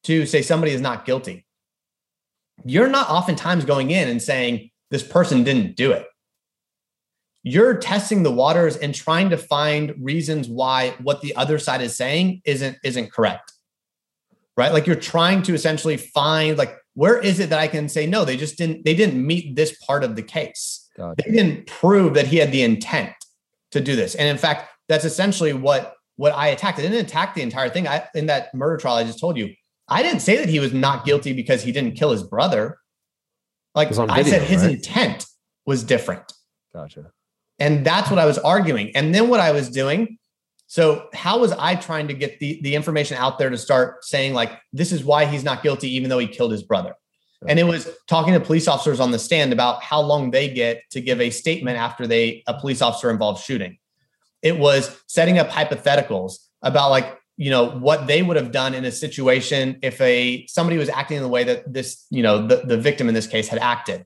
[0.04, 1.46] to say somebody is not guilty,
[2.66, 6.06] you're not oftentimes going in and saying this person didn't do it.
[7.44, 11.96] You're testing the waters and trying to find reasons why what the other side is
[11.96, 13.54] saying isn't isn't correct
[14.58, 14.74] right?
[14.74, 18.26] Like you're trying to essentially find like where is it that I can say no?
[18.26, 18.84] They just didn't.
[18.84, 20.90] They didn't meet this part of the case.
[20.98, 21.24] Gotcha.
[21.24, 23.14] They didn't prove that he had the intent
[23.72, 24.16] to do this.
[24.16, 26.80] And in fact, that's essentially what what I attacked.
[26.80, 27.88] I didn't attack the entire thing.
[27.88, 29.54] I in that murder trial I just told you,
[29.88, 32.80] I didn't say that he was not guilty because he didn't kill his brother.
[33.76, 34.72] Like on I said, his right?
[34.72, 35.28] intent
[35.68, 36.34] was different.
[36.74, 37.12] Gotcha.
[37.60, 38.96] And that's what I was arguing.
[38.96, 40.18] And then what I was doing.
[40.68, 44.34] So how was I trying to get the, the information out there to start saying
[44.34, 46.94] like, this is why he's not guilty, even though he killed his brother?
[47.48, 50.82] And it was talking to police officers on the stand about how long they get
[50.92, 53.78] to give a statement after they a police officer involved shooting.
[54.42, 58.86] It was setting up hypotheticals about like, you know, what they would have done in
[58.86, 62.64] a situation if a somebody was acting in the way that this, you know, the,
[62.66, 64.04] the victim in this case had acted.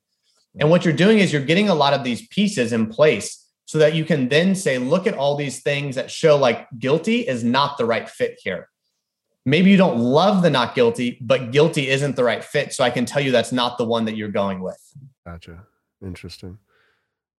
[0.60, 3.40] And what you're doing is you're getting a lot of these pieces in place
[3.71, 7.21] so that you can then say, look at all these things that show like guilty
[7.25, 8.67] is not the right fit here.
[9.45, 12.73] Maybe you don't love the not guilty, but guilty isn't the right fit.
[12.73, 14.77] So I can tell you that's not the one that you're going with.
[15.25, 15.63] Gotcha.
[16.05, 16.57] Interesting.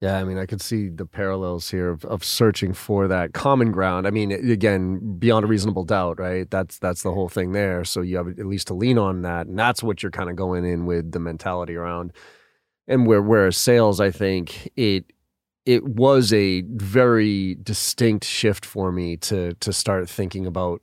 [0.00, 3.70] Yeah, I mean, I could see the parallels here of, of searching for that common
[3.70, 4.06] ground.
[4.06, 6.50] I mean, again, beyond a reasonable doubt, right?
[6.50, 7.84] That's that's the whole thing there.
[7.84, 10.36] So you have at least to lean on that, and that's what you're kind of
[10.36, 12.14] going in with the mentality around.
[12.88, 15.04] And where whereas sales, I think it
[15.64, 20.80] it was a very distinct shift for me to to start thinking about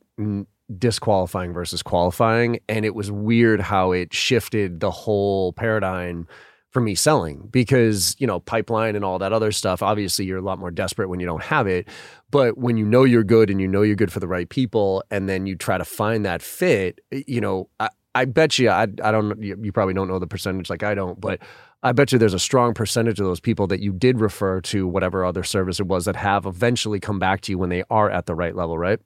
[0.78, 6.28] disqualifying versus qualifying, and it was weird how it shifted the whole paradigm
[6.72, 10.42] for me selling because you know pipeline and all that other stuff obviously you're a
[10.42, 11.88] lot more desperate when you don't have it
[12.30, 15.04] but when you know you're good and you know you're good for the right people
[15.10, 18.84] and then you try to find that fit you know i, I bet you I,
[18.84, 21.40] I don't you probably don't know the percentage like i don't but
[21.84, 24.88] i bet you there's a strong percentage of those people that you did refer to
[24.88, 28.10] whatever other service it was that have eventually come back to you when they are
[28.10, 29.00] at the right level right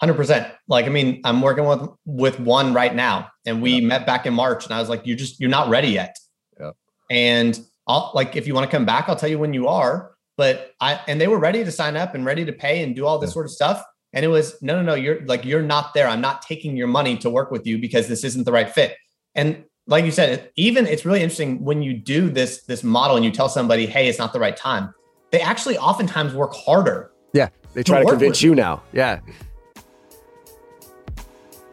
[0.00, 0.52] Hundred percent.
[0.66, 4.34] Like, I mean, I'm working with with one right now, and we met back in
[4.34, 6.16] March, and I was like, "You just you're not ready yet."
[6.58, 6.72] Yeah.
[7.10, 10.10] And I'll like if you want to come back, I'll tell you when you are.
[10.36, 13.06] But I and they were ready to sign up and ready to pay and do
[13.06, 13.84] all this sort of stuff.
[14.12, 14.94] And it was no, no, no.
[14.94, 16.08] You're like you're not there.
[16.08, 18.96] I'm not taking your money to work with you because this isn't the right fit.
[19.36, 23.24] And like you said, even it's really interesting when you do this this model and
[23.24, 24.94] you tell somebody, "Hey, it's not the right time."
[25.30, 27.10] They actually oftentimes work harder.
[27.32, 29.18] yeah they try to work convince you now yeah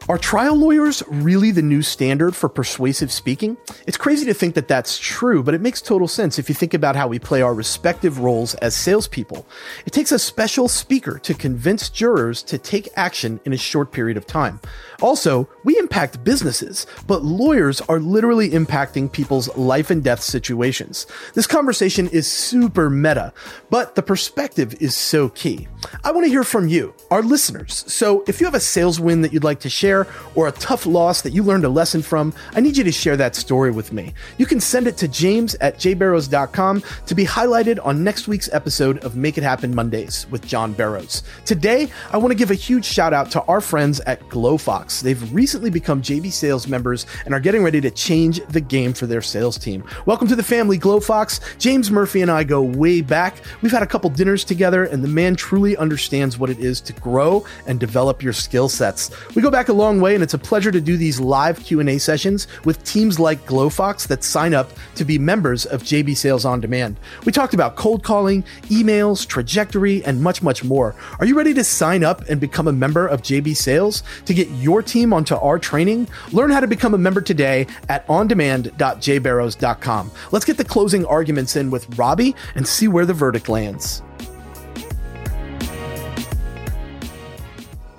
[0.10, 3.56] Are trial lawyers really the new standard for persuasive speaking?
[3.86, 6.74] It's crazy to think that that's true, but it makes total sense if you think
[6.74, 9.45] about how we play our respective roles as salespeople.
[9.86, 14.17] It takes a special speaker to convince jurors to take action in a short period
[14.17, 14.60] of time.
[15.02, 21.08] Also, we impact businesses, but lawyers are literally impacting people's life and death situations.
[21.34, 23.34] This conversation is super meta,
[23.70, 25.68] but the perspective is so key.
[26.04, 27.84] I want to hear from you, our listeners.
[27.88, 30.86] So if you have a sales win that you'd like to share or a tough
[30.86, 33.92] loss that you learned a lesson from, I need you to share that story with
[33.92, 34.14] me.
[34.38, 39.04] You can send it to james at jbarrows.com to be highlighted on next week's episode
[39.04, 41.24] of Make It Happen Mondays with John Barrows.
[41.46, 44.90] Today, I want to give a huge shout out to our friends at Glofox.
[44.99, 49.06] They've recently become JB Sales members and are getting ready to change the game for
[49.06, 49.84] their sales team.
[50.06, 51.39] Welcome to the family, Glofox.
[51.58, 53.38] James Murphy and I go way back.
[53.62, 56.93] We've had a couple dinners together, and the man truly understands what it is to
[56.93, 59.12] grow and develop your skill sets.
[59.36, 61.97] We go back a long way, and it's a pleasure to do these live Q&A
[61.97, 66.60] sessions with teams like Glofox that sign up to be members of JB Sales on
[66.60, 66.97] Demand.
[67.25, 70.95] We talked about cold calling, emails, trajectory, and much, much more.
[71.19, 74.49] Are you ready to sign up and become a member of JB Sales to get
[74.49, 76.08] your team onto our training?
[76.32, 80.12] Learn how to become a member today at ondemand.jbarrows.com.
[80.32, 84.02] Let's get the closing arguments in with Robbie and see where the verdict lands.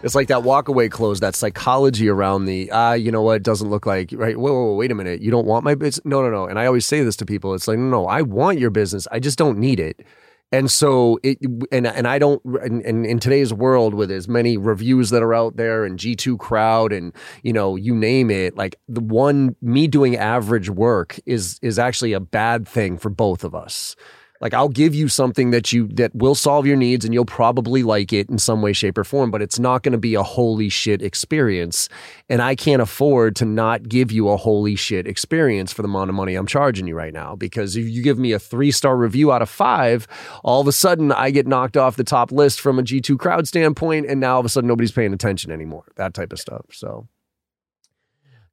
[0.02, 3.70] It's like that walkaway close, that psychology around the ah, you know what, it doesn't
[3.70, 4.36] look like right.
[4.36, 6.04] Whoa, whoa, whoa, wait a minute, you don't want my business?
[6.04, 6.46] No, no, no.
[6.46, 7.54] And I always say this to people.
[7.54, 9.06] It's like, no, no, I want your business.
[9.12, 10.04] I just don't need it.
[10.52, 11.38] And so it,
[11.72, 15.32] and and I don't, and, and in today's world with as many reviews that are
[15.32, 19.56] out there and G two crowd and you know you name it, like the one
[19.62, 23.96] me doing average work is is actually a bad thing for both of us.
[24.42, 27.84] Like I'll give you something that you that will solve your needs and you'll probably
[27.84, 30.22] like it in some way, shape, or form, but it's not going to be a
[30.24, 31.88] holy shit experience.
[32.28, 36.10] And I can't afford to not give you a holy shit experience for the amount
[36.10, 37.36] of money I'm charging you right now.
[37.36, 40.08] Because if you give me a three star review out of five,
[40.42, 43.46] all of a sudden I get knocked off the top list from a G2 crowd
[43.46, 45.84] standpoint, and now all of a sudden nobody's paying attention anymore.
[45.94, 46.66] That type of stuff.
[46.72, 47.06] So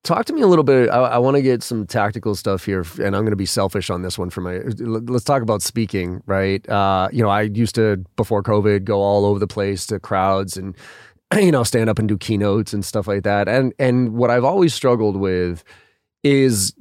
[0.03, 0.89] Talk to me a little bit.
[0.89, 3.89] I, I want to get some tactical stuff here, and I'm going to be selfish
[3.89, 4.29] on this one.
[4.29, 6.67] For my, let's talk about speaking, right?
[6.69, 10.55] Uh, you know, I used to before COVID go all over the place to crowds
[10.55, 10.73] and
[11.35, 13.49] you know stand up and do keynotes and stuff like that.
[13.49, 15.65] And and what I've always struggled with
[16.23, 16.73] is,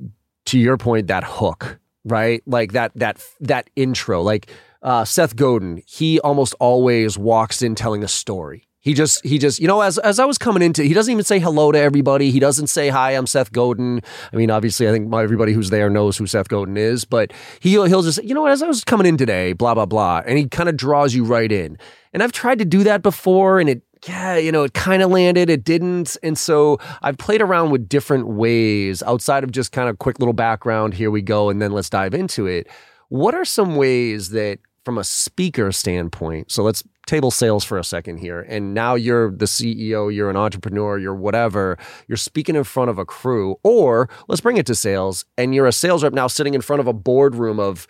[0.46, 2.40] to your point, that hook, right?
[2.46, 4.48] Like that that that intro, like
[4.82, 5.82] uh, Seth Godin.
[5.86, 8.67] He almost always walks in telling a story.
[8.88, 11.12] He He just he just you know as as I was coming into he doesn't
[11.12, 12.30] even say hello to everybody.
[12.30, 13.10] He doesn't say hi.
[13.10, 14.00] I'm Seth Godin.
[14.32, 17.84] I mean, obviously, I think everybody who's there knows who Seth Godin is, but he'll
[17.84, 20.48] he'll just you know as I was coming in today, blah blah blah, and he
[20.48, 21.76] kind of draws you right in.
[22.14, 25.10] And I've tried to do that before, and it yeah, you know, it kind of
[25.10, 26.16] landed, it didn't.
[26.22, 30.32] And so I've played around with different ways outside of just kind of quick little
[30.32, 32.68] background, here we go, and then let's dive into it.
[33.08, 37.84] What are some ways that, from a speaker standpoint, so let's table sales for a
[37.84, 42.64] second here, and now you're the CEO, you're an entrepreneur, you're whatever, you're speaking in
[42.64, 46.12] front of a crew, or let's bring it to sales, and you're a sales rep
[46.12, 47.88] now sitting in front of a boardroom of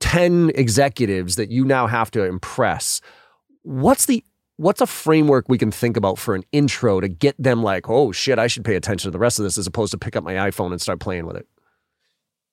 [0.00, 3.00] 10 executives that you now have to impress.
[3.62, 4.22] What's the
[4.58, 8.12] what's a framework we can think about for an intro to get them like, oh
[8.12, 10.24] shit, I should pay attention to the rest of this as opposed to pick up
[10.24, 11.46] my iPhone and start playing with it?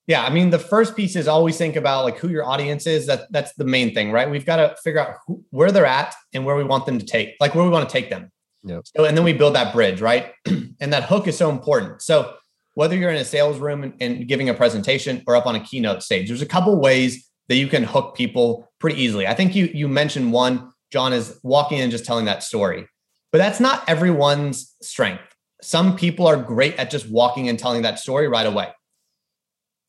[0.08, 3.08] Yeah, I mean, the first piece is always think about like who your audience is.
[3.08, 4.30] That that's the main thing, right?
[4.30, 7.06] We've got to figure out who, where they're at and where we want them to
[7.06, 8.32] take, like where we want to take them.
[8.66, 8.84] Yep.
[8.96, 10.34] So, and then we build that bridge, right?
[10.46, 12.02] and that hook is so important.
[12.02, 12.34] So,
[12.76, 15.60] whether you're in a sales room and, and, giving a presentation or up on a
[15.60, 19.28] keynote stage, there's a couple ways that you can hook people pretty easily.
[19.28, 22.88] I think you you mentioned one John is walking in and just telling that story.
[23.32, 25.24] But that's not everyone's strength.
[25.62, 28.70] Some people are great at just walking and telling that story right away.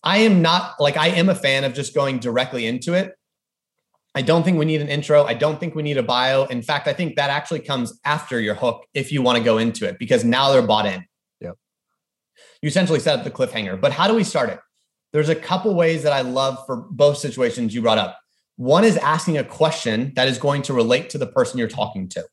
[0.04, 3.14] I am not like I am a fan of just going directly into it.
[4.14, 5.24] I don't think we need an intro.
[5.24, 6.44] I don't think we need a bio.
[6.44, 9.58] In fact, I think that actually comes after your hook if you want to go
[9.58, 11.04] into it because now they're bought in.
[11.40, 11.56] Yep.
[12.62, 13.80] You essentially set up the cliffhanger.
[13.80, 14.60] But how do we start it?
[15.12, 18.18] There's a couple ways that I love for both situations you brought up.
[18.56, 22.08] One is asking a question that is going to relate to the person you're talking
[22.10, 22.24] to.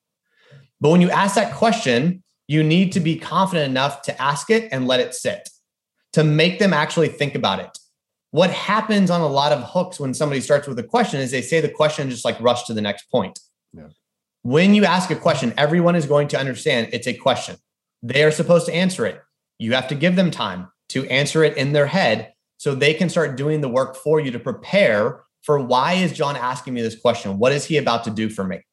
[0.80, 4.70] But when you ask that question, you need to be confident enough to ask it
[4.72, 5.50] and let it sit,
[6.13, 7.78] to make them actually think about it.
[8.32, 11.41] What happens on a lot of hooks when somebody starts with a question is they
[11.41, 13.39] say the question just like rush to the next point.
[13.74, 13.88] Yeah.
[14.43, 17.58] When you ask a question, everyone is going to understand it's a question.
[18.02, 19.21] They are supposed to answer it.
[19.60, 23.10] You have to give them time to answer it in their head so they can
[23.10, 27.00] start doing the work for you to prepare for why is John asking me this
[27.00, 27.38] question?
[27.39, 28.63] What is he about to do for me?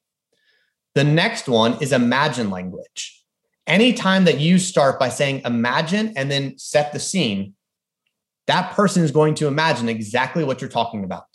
[0.95, 3.18] The next one is imagine language.
[3.69, 7.53] Anytime that you start by saying imagine and then set the scene,
[8.47, 11.25] that person is going to imagine exactly what you're talking about.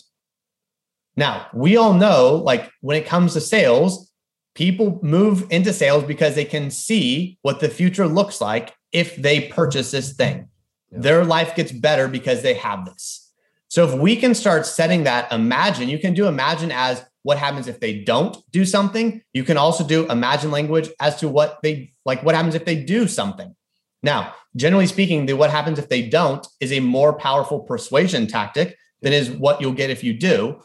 [1.17, 4.11] Now, we all know, like when it comes to sales,
[4.57, 9.49] people move into sales because they can see what the future looks like if they
[9.49, 10.49] purchase this thing.
[10.91, 10.99] Yeah.
[11.01, 13.33] Their life gets better because they have this.
[13.69, 17.67] So if we can start setting that imagine, you can do imagine as what happens
[17.67, 19.23] if they don't do something.
[19.33, 22.77] You can also do imagine language as to what they like, what happens if they
[22.77, 23.57] do something.
[24.03, 28.77] Now, generally speaking, the what happens if they don't is a more powerful persuasion tactic
[29.01, 30.61] than is what you'll get if you do.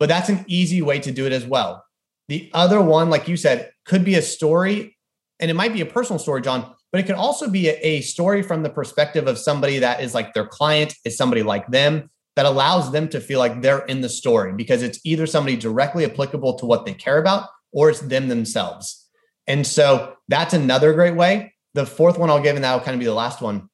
[0.00, 1.84] But that's an easy way to do it as well.
[2.28, 4.96] The other one, like you said, could be a story,
[5.38, 8.00] and it might be a personal story, John, but it could also be a, a
[8.00, 12.10] story from the perspective of somebody that is like their client, is somebody like them
[12.36, 16.04] that allows them to feel like they're in the story because it's either somebody directly
[16.04, 19.08] applicable to what they care about or it's them themselves.
[19.46, 21.54] And so that's another great way.
[21.74, 23.68] The fourth one I'll give, and that'll kind of be the last one,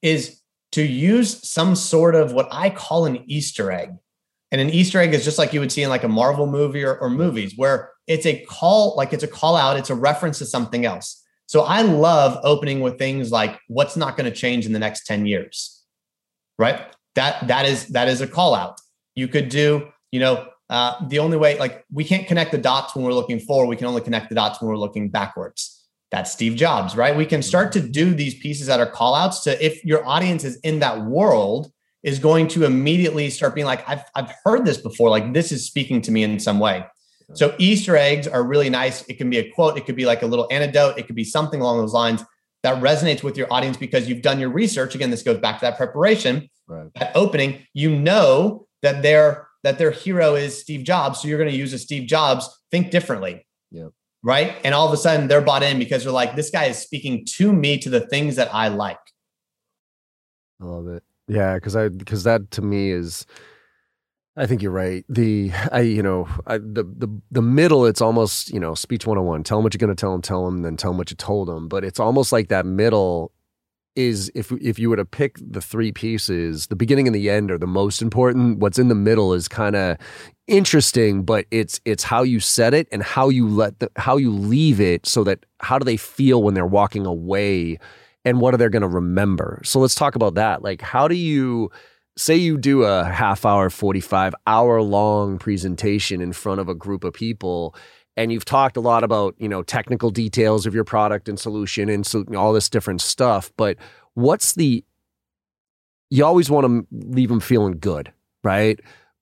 [0.00, 0.40] is
[0.72, 3.90] to use some sort of what I call an Easter egg.
[4.50, 6.82] And an Easter egg is just like you would see in like a Marvel movie
[6.82, 10.38] or, or movies where it's a call, like it's a call out, it's a reference
[10.38, 11.22] to something else.
[11.46, 15.06] So I love opening with things like what's not going to change in the next
[15.06, 15.82] 10 years,
[16.58, 16.86] right?
[17.14, 18.80] That that is that is a call out.
[19.14, 22.94] You could do you know uh, the only way like we can't connect the dots
[22.94, 23.66] when we're looking forward.
[23.66, 25.86] We can only connect the dots when we're looking backwards.
[26.10, 27.16] That's steve jobs right?
[27.16, 30.44] We can start to do these pieces that are call outs to if your audience
[30.44, 31.72] is in that world
[32.02, 35.08] is going to immediately start being like I've, I've heard this before.
[35.08, 36.84] Like this is speaking to me in some way.
[37.34, 39.02] So easter eggs are really nice.
[39.08, 39.78] It can be a quote.
[39.78, 40.98] It could be like a little anecdote.
[40.98, 42.22] It could be something along those lines
[42.62, 44.94] that resonates with your audience because you've done your research.
[44.94, 46.90] Again this goes back to that preparation right.
[46.96, 51.50] at opening, you know that their that their hero is Steve Jobs, so you're going
[51.50, 52.48] to use a Steve Jobs.
[52.70, 53.46] Think differently.
[53.70, 53.88] Yeah.
[54.22, 54.56] Right.
[54.64, 57.26] And all of a sudden they're bought in because they're like, this guy is speaking
[57.36, 58.98] to me to the things that I like.
[60.60, 61.02] I love it.
[61.28, 63.26] Yeah, because I because that to me is
[64.36, 65.04] I think you're right.
[65.08, 69.44] The I you know I, the the the middle it's almost you know speech 101.
[69.44, 71.16] Tell them what you're going to tell them, tell them, then tell them what you
[71.16, 71.68] told them.
[71.68, 73.32] But it's almost like that middle
[73.94, 77.50] is if if you were to pick the three pieces, the beginning and the end
[77.50, 78.58] are the most important.
[78.58, 79.98] What's in the middle is kind of
[80.46, 84.30] interesting, but it's it's how you set it and how you let the how you
[84.30, 87.78] leave it so that how do they feel when they're walking away
[88.24, 89.60] and what are they going to remember.
[89.64, 90.62] So let's talk about that.
[90.62, 91.70] Like how do you
[92.16, 97.04] say you do a half hour 45 hour long presentation in front of a group
[97.04, 97.74] of people
[98.16, 101.88] and you've talked a lot about you know technical details of your product and solution
[101.88, 103.76] and so all this different stuff but
[104.14, 104.84] what's the
[106.10, 108.12] you always want to leave them feeling good
[108.44, 108.80] right?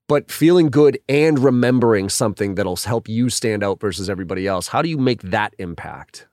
[0.08, 4.82] But feeling good and remembering something that'll help you stand out versus everybody else how
[4.82, 6.26] do you make that impact?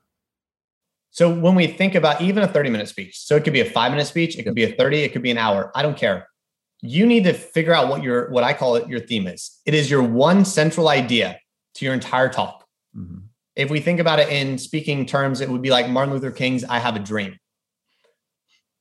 [1.10, 3.70] So when we think about even a 30 minute speech so it could be a
[3.70, 5.96] five minute speech it could be a 30 it could be an hour i don't
[5.96, 6.28] care.
[6.80, 9.60] You need to figure out what your what i call it your theme is.
[9.66, 11.38] It is your one central idea
[11.78, 12.66] to your entire talk.
[12.96, 13.18] Mm-hmm.
[13.56, 16.64] If we think about it in speaking terms, it would be like Martin Luther King's
[16.64, 17.38] I have a dream.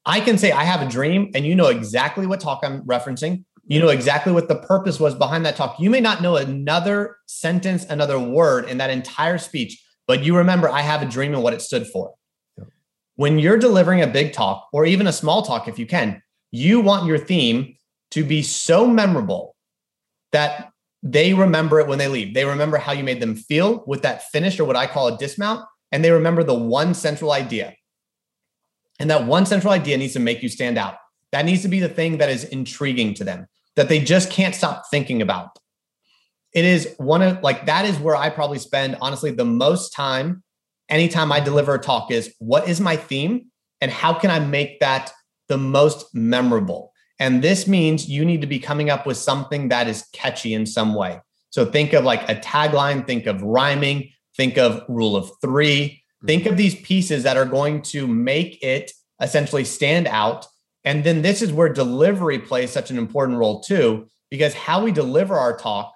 [0.06, 3.44] I can say I have a dream, and you know exactly what talk I'm referencing.
[3.66, 5.80] You know exactly what the purpose was behind that talk.
[5.80, 10.70] You may not know another sentence, another word in that entire speech, but you remember
[10.70, 12.14] I have a dream and what it stood for.
[13.16, 16.22] When you're delivering a big talk or even a small talk, if you can,
[16.52, 17.76] you want your theme
[18.12, 19.56] to be so memorable
[20.32, 20.72] that
[21.04, 22.34] they remember it when they leave.
[22.34, 25.18] They remember how you made them feel with that finish or what I call a
[25.18, 25.66] dismount.
[25.92, 27.76] And they remember the one central idea.
[29.00, 30.96] And that one central idea needs to make you stand out.
[31.32, 34.56] That needs to be the thing that is intriguing to them, that they just can't
[34.56, 35.50] stop thinking about.
[36.54, 40.44] It is one of like that is where I probably spend honestly the most time
[40.90, 44.80] anytime I deliver a talk is what is my theme and how can I make
[44.80, 45.12] that
[45.50, 46.92] the most memorable?
[47.20, 50.66] And this means you need to be coming up with something that is catchy in
[50.66, 51.20] some way.
[51.50, 56.28] So think of like a tagline, think of rhyming, think of rule of three, mm-hmm.
[56.28, 58.92] think of these pieces that are going to make it
[59.22, 60.46] essentially stand out.
[60.84, 64.92] And then this is where delivery plays such an important role too, because how we
[64.92, 65.94] deliver our talk,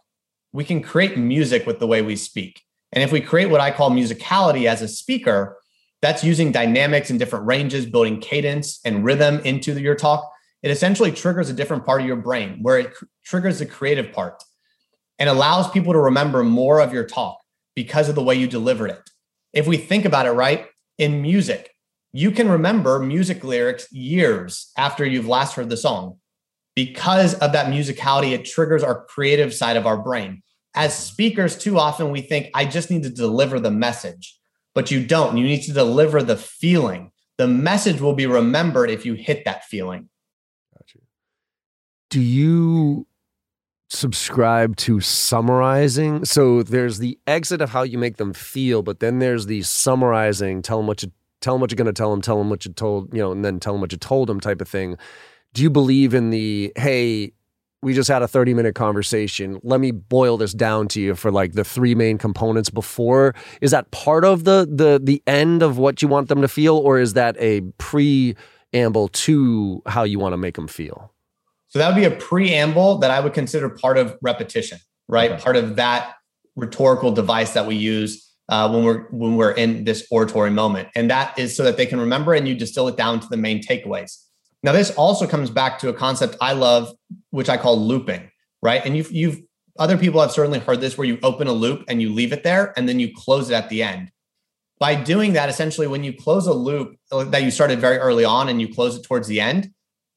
[0.54, 2.62] we can create music with the way we speak.
[2.92, 5.58] And if we create what I call musicality as a speaker,
[6.02, 10.31] that's using dynamics and different ranges, building cadence and rhythm into your talk
[10.64, 14.12] it essentially triggers a different part of your brain where it cr- triggers the creative
[14.12, 14.44] part
[15.18, 17.40] and allows people to remember more of your talk
[17.76, 19.10] because of the way you delivered it.
[19.54, 21.72] If we think about it, right, in music,
[22.14, 26.18] you can remember music lyrics years after you've last heard the song.
[26.76, 30.42] Because of that musicality, it triggers our creative side of our brain.
[30.74, 34.40] As speakers, too often we think, I just need to deliver the message,
[34.74, 35.36] but you don't.
[35.36, 37.12] You need to deliver the feeling.
[37.38, 40.10] The message will be remembered if you hit that feeling
[42.12, 43.08] do you
[43.90, 46.26] subscribe to summarizing?
[46.26, 50.62] So there's the exit of how you make them feel, but then there's the summarizing,
[50.62, 52.66] tell them what you tell them what you're going to tell them, tell them what
[52.66, 54.96] you told, you know, and then tell them what you told them type of thing.
[55.54, 57.32] Do you believe in the hey,
[57.82, 59.60] we just had a 30 minute conversation.
[59.64, 63.34] Let me boil this down to you for like the three main components before.
[63.62, 66.78] Is that part of the the the end of what you want them to feel
[66.78, 71.14] or is that a preamble to how you want to make them feel?
[71.72, 75.32] So that would be a preamble that I would consider part of repetition, right?
[75.32, 75.42] Okay.
[75.42, 76.16] Part of that
[76.58, 81.10] rhetorical device that we use uh, when we're when we're in this oratory moment, and
[81.10, 83.64] that is so that they can remember and you distill it down to the main
[83.64, 84.22] takeaways.
[84.64, 86.94] Now, this also comes back to a concept I love,
[87.30, 88.30] which I call looping,
[88.62, 88.86] right?
[88.86, 89.40] And you've you've
[89.80, 92.44] other people have certainly heard this, where you open a loop and you leave it
[92.44, 94.12] there, and then you close it at the end.
[94.78, 98.26] By doing that, essentially, when you close a loop uh, that you started very early
[98.26, 99.72] on and you close it towards the end,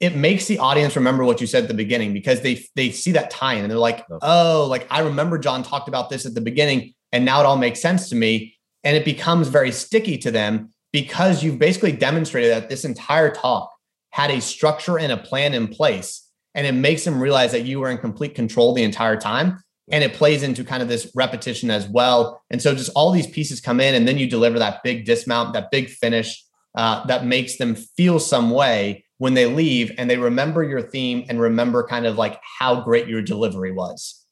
[0.04, 3.12] it makes the audience remember what you said at the beginning because they they see
[3.12, 6.34] that tie in and they're like, oh, like I remember John talked about this at
[6.34, 8.56] the beginning, and now it all makes sense to me.
[8.82, 13.72] And it becomes very sticky to them because you've basically demonstrated that this entire talk
[14.10, 16.28] had a structure and a plan in place.
[16.54, 19.58] And it makes them realize that you were in complete control the entire time.
[19.90, 22.42] And it plays into kind of this repetition as well.
[22.50, 25.54] And so just all these pieces come in, and then you deliver that big dismount,
[25.54, 26.44] that big finish
[26.74, 31.24] uh, that makes them feel some way when they leave and they remember your theme
[31.28, 34.24] and remember kind of like how great your delivery was.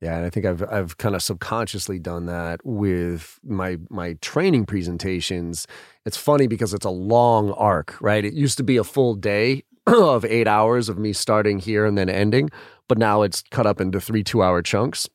[0.00, 4.66] Yeah, and I think I've I've kind of subconsciously done that with my my training
[4.66, 5.68] presentations.
[6.04, 8.24] It's funny because it's a long arc, right?
[8.24, 11.96] It used to be a full day of 8 hours of me starting here and
[11.96, 12.50] then ending,
[12.88, 15.08] but now it's cut up into 3 2-hour chunks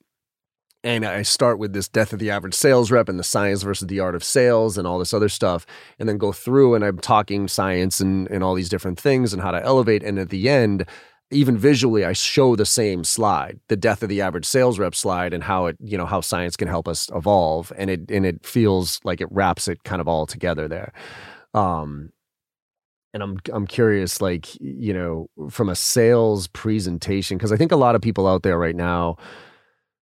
[0.84, 3.88] and I start with this death of the average sales rep and the science versus
[3.88, 5.66] the art of sales and all this other stuff,
[6.00, 9.42] and then go through and I'm talking science and, and all these different things and
[9.42, 10.04] how to elevate.
[10.04, 10.86] And at the end,
[11.30, 15.34] even visually, I show the same slide, the death of the average sales rep slide,
[15.34, 17.74] and how it, you know, how science can help us evolve.
[17.78, 20.94] And it and it feels like it wraps it kind of all together there.
[21.54, 22.12] Um,
[23.14, 27.78] and I'm I'm curious, like you know, from a sales presentation, because I think a
[27.78, 29.18] lot of people out there right now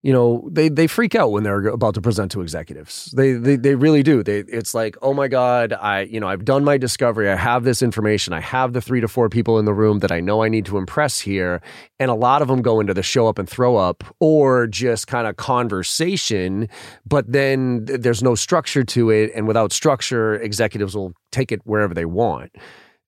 [0.04, 3.06] you know they they freak out when they're about to present to executives.
[3.16, 4.22] They they, they really do.
[4.22, 7.30] They it's like oh my god i you know i've done my discovery.
[7.30, 8.34] I have this information.
[8.34, 10.66] I have the three to four people in the room that i know i need
[10.66, 11.62] to impress here.
[12.00, 15.08] And a lot of them go into the show up and throw up or just
[15.08, 16.68] kind of conversation
[17.06, 19.32] but then there's no structure to it.
[19.34, 22.52] And without structure executives will take it wherever they want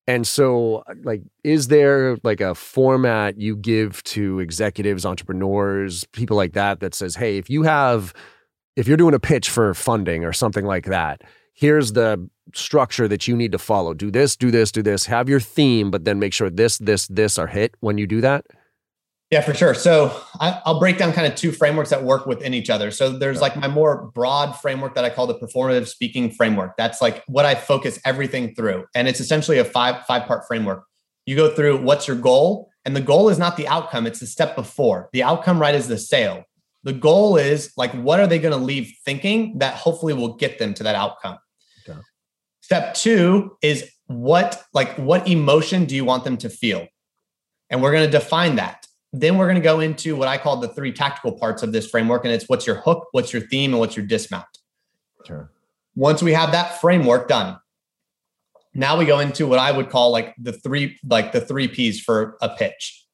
[0.07, 6.53] and so, like, is there like a format you give to executives, entrepreneurs, people like
[6.53, 8.13] that that says, hey, if you have,
[8.75, 13.27] if you're doing a pitch for funding or something like that, here's the structure that
[13.27, 13.95] you need to follow.
[13.95, 17.07] Do this, do this, do this, have your theme, but then make sure this, this,
[17.07, 18.45] this are hit when you do that?
[19.31, 19.73] Yeah, for sure.
[19.73, 22.91] So I, will break down kind of two frameworks that work within each other.
[22.91, 26.77] So there's like my more broad framework that I call the performative speaking framework.
[26.77, 30.85] That's like what I focus everything through, and it's essentially a five five part framework.
[31.25, 34.27] You go through what's your goal, and the goal is not the outcome; it's the
[34.27, 35.09] step before.
[35.11, 36.43] The outcome, right, is the sale.
[36.83, 40.59] The goal is like what are they going to leave thinking that hopefully will get
[40.59, 41.39] them to that outcome.
[41.89, 41.99] Okay.
[42.61, 46.87] Step two is what like what emotion do you want them to feel,
[47.71, 48.84] and we're going to define that.
[49.19, 51.89] Then we're going to go into what I call the three tactical parts of this
[51.89, 52.25] framework.
[52.25, 54.45] And it's what's your hook, what's your theme, and what's your dismount.
[55.25, 55.51] Sure.
[55.95, 57.57] Once we have that framework done,
[58.73, 62.01] now we go into what I would call like the three, like the three P's
[62.01, 63.05] for a pitch.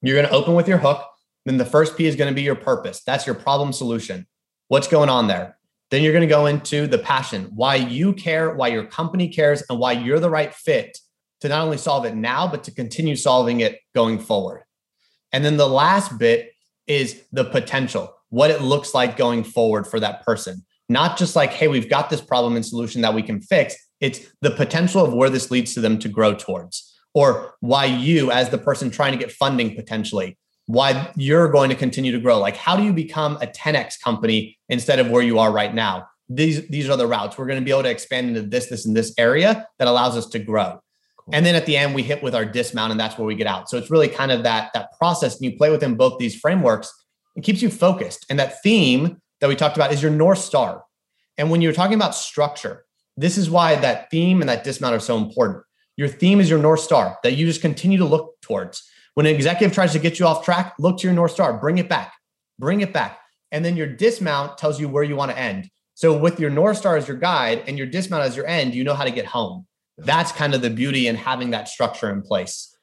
[0.00, 1.04] You're going to open with your hook.
[1.44, 3.02] Then the first P is going to be your purpose.
[3.02, 4.26] That's your problem solution.
[4.68, 5.58] What's going on there?
[5.90, 9.62] Then you're going to go into the passion, why you care, why your company cares,
[9.68, 10.98] and why you're the right fit
[11.40, 14.62] to not only solve it now, but to continue solving it going forward.
[15.32, 16.52] And then the last bit
[16.86, 20.64] is the potential, what it looks like going forward for that person.
[20.88, 23.76] Not just like, hey, we've got this problem and solution that we can fix.
[24.00, 28.30] It's the potential of where this leads to them to grow towards, or why you,
[28.30, 32.38] as the person trying to get funding potentially, why you're going to continue to grow.
[32.38, 36.06] Like, how do you become a 10x company instead of where you are right now?
[36.28, 37.36] These, these are the routes.
[37.36, 40.16] We're going to be able to expand into this, this, and this area that allows
[40.16, 40.80] us to grow.
[41.32, 43.46] And then at the end, we hit with our dismount, and that's where we get
[43.46, 43.68] out.
[43.68, 45.36] So it's really kind of that that process.
[45.36, 46.92] And you play within both these frameworks,
[47.36, 48.26] it keeps you focused.
[48.30, 50.84] And that theme that we talked about is your north star.
[51.36, 52.84] And when you're talking about structure,
[53.16, 55.64] this is why that theme and that dismount are so important.
[55.96, 58.88] Your theme is your north star that you just continue to look towards.
[59.14, 61.78] When an executive tries to get you off track, look to your north star, bring
[61.78, 62.12] it back,
[62.58, 63.18] bring it back.
[63.50, 65.68] And then your dismount tells you where you want to end.
[65.94, 68.84] So with your north star as your guide and your dismount as your end, you
[68.84, 69.66] know how to get home
[69.98, 72.74] that's kind of the beauty in having that structure in place.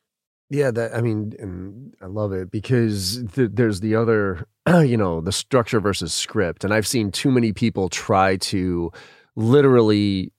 [0.49, 5.21] Yeah, that I mean, and I love it because th- there's the other, you know,
[5.21, 8.91] the structure versus script, and I've seen too many people try to
[9.35, 10.31] literally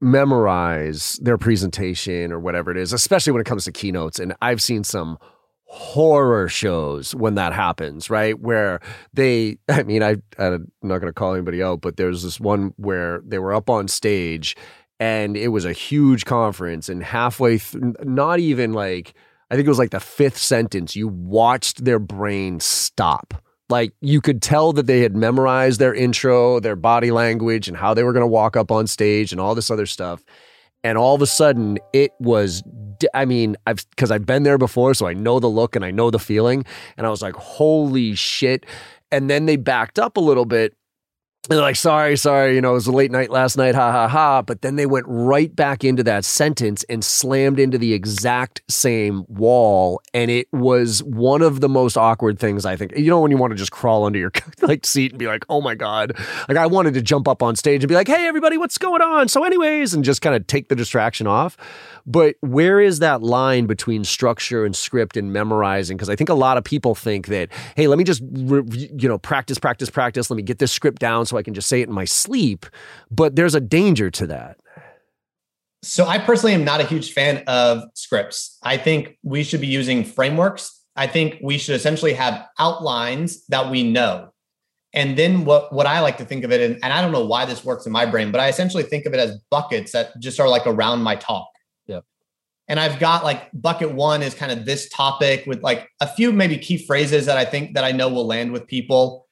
[0.00, 4.18] memorize their presentation or whatever it is, especially when it comes to keynotes.
[4.18, 5.18] And I've seen some
[5.66, 8.38] horror shows when that happens, right?
[8.38, 8.80] Where
[9.12, 12.74] they, I mean, I, I'm not going to call anybody out, but there's this one
[12.76, 14.56] where they were up on stage
[15.00, 19.14] and it was a huge conference and halfway th- not even like
[19.50, 23.34] i think it was like the fifth sentence you watched their brain stop.
[23.70, 27.94] Like you could tell that they had memorized their intro their body language and how
[27.94, 30.22] they were going to walk up on stage and all this other stuff
[30.84, 32.62] and all of a sudden it was
[33.14, 35.90] i mean i've because i've been there before so i know the look and i
[35.90, 36.64] know the feeling
[36.98, 38.66] and i was like holy shit.
[39.10, 40.76] And then they backed up a little bit
[41.48, 44.08] they're like, sorry, sorry, you know, it was a late night last night, ha ha
[44.08, 44.40] ha.
[44.40, 49.26] But then they went right back into that sentence and slammed into the exact same
[49.28, 50.00] wall.
[50.14, 52.96] And it was one of the most awkward things I think.
[52.96, 54.32] You know, when you want to just crawl under your
[54.62, 56.18] like seat and be like, oh my God.
[56.48, 59.02] Like I wanted to jump up on stage and be like, hey, everybody, what's going
[59.02, 59.28] on?
[59.28, 61.58] So, anyways, and just kind of take the distraction off.
[62.06, 65.96] But where is that line between structure and script and memorizing?
[65.96, 69.18] Because I think a lot of people think that, hey, let me just, you know,
[69.18, 70.30] practice, practice, practice.
[70.30, 72.66] Let me get this script down so I can just say it in my sleep.
[73.10, 74.58] But there's a danger to that.
[75.82, 78.58] So I personally am not a huge fan of scripts.
[78.62, 80.80] I think we should be using frameworks.
[80.96, 84.30] I think we should essentially have outlines that we know.
[84.94, 87.26] And then what, what I like to think of it, and, and I don't know
[87.26, 90.18] why this works in my brain, but I essentially think of it as buckets that
[90.20, 91.50] just are like around my talk.
[91.86, 92.00] Yeah.
[92.68, 96.32] And I've got like bucket one is kind of this topic with like a few
[96.32, 99.23] maybe key phrases that I think that I know will land with people.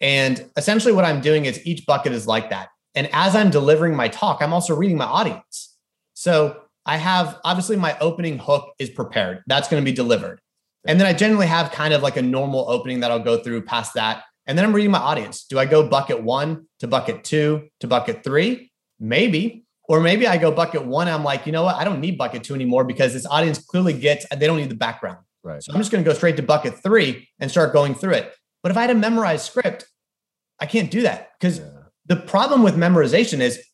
[0.00, 2.68] And essentially what I'm doing is each bucket is like that.
[2.94, 5.76] And as I'm delivering my talk, I'm also reading my audience.
[6.14, 9.42] So I have obviously my opening hook is prepared.
[9.46, 10.40] That's going to be delivered.
[10.86, 13.62] And then I generally have kind of like a normal opening that I'll go through
[13.62, 14.22] past that.
[14.46, 15.44] And then I'm reading my audience.
[15.44, 18.70] Do I go bucket one to bucket two to bucket three?
[19.00, 19.64] Maybe.
[19.88, 21.08] Or maybe I go bucket one.
[21.08, 21.76] I'm like, you know what?
[21.76, 24.76] I don't need bucket two anymore because this audience clearly gets, they don't need the
[24.76, 25.18] background.
[25.42, 25.62] Right.
[25.62, 28.32] So I'm just going to go straight to bucket three and start going through it.
[28.66, 29.86] But if I had a memorized script,
[30.58, 31.66] I can't do that because yeah.
[32.06, 33.64] the problem with memorization is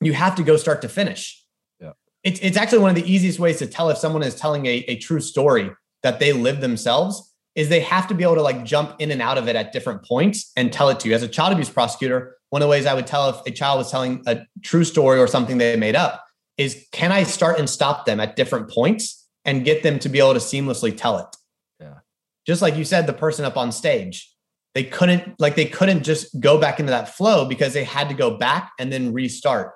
[0.00, 1.40] you have to go start to finish.
[1.78, 1.92] Yeah.
[2.24, 4.78] It's, it's actually one of the easiest ways to tell if someone is telling a,
[4.88, 5.70] a true story
[6.02, 9.22] that they live themselves is they have to be able to like jump in and
[9.22, 11.14] out of it at different points and tell it to you.
[11.14, 13.78] As a child abuse prosecutor, one of the ways I would tell if a child
[13.78, 16.24] was telling a true story or something they made up
[16.56, 20.18] is can I start and stop them at different points and get them to be
[20.18, 21.36] able to seamlessly tell it?
[22.48, 24.34] Just like you said, the person up on stage,
[24.74, 28.14] they couldn't like they couldn't just go back into that flow because they had to
[28.14, 29.74] go back and then restart.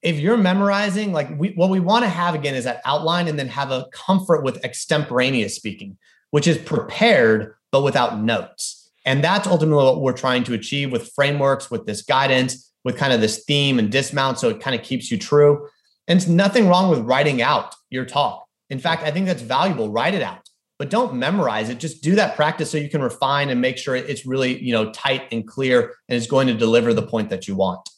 [0.00, 3.38] If you're memorizing, like we, what we want to have again is that outline and
[3.38, 5.98] then have a comfort with extemporaneous speaking,
[6.30, 8.92] which is prepared but without notes.
[9.04, 13.12] And that's ultimately what we're trying to achieve with frameworks, with this guidance, with kind
[13.12, 14.38] of this theme and dismount.
[14.38, 15.68] So it kind of keeps you true.
[16.06, 18.46] And it's nothing wrong with writing out your talk.
[18.70, 19.90] In fact, I think that's valuable.
[19.90, 20.43] Write it out,
[20.78, 21.78] but don't memorize it.
[21.78, 24.90] Just do that practice so you can refine and make sure it's really, you know,
[24.92, 27.88] tight and clear and it's going to deliver the point that you want.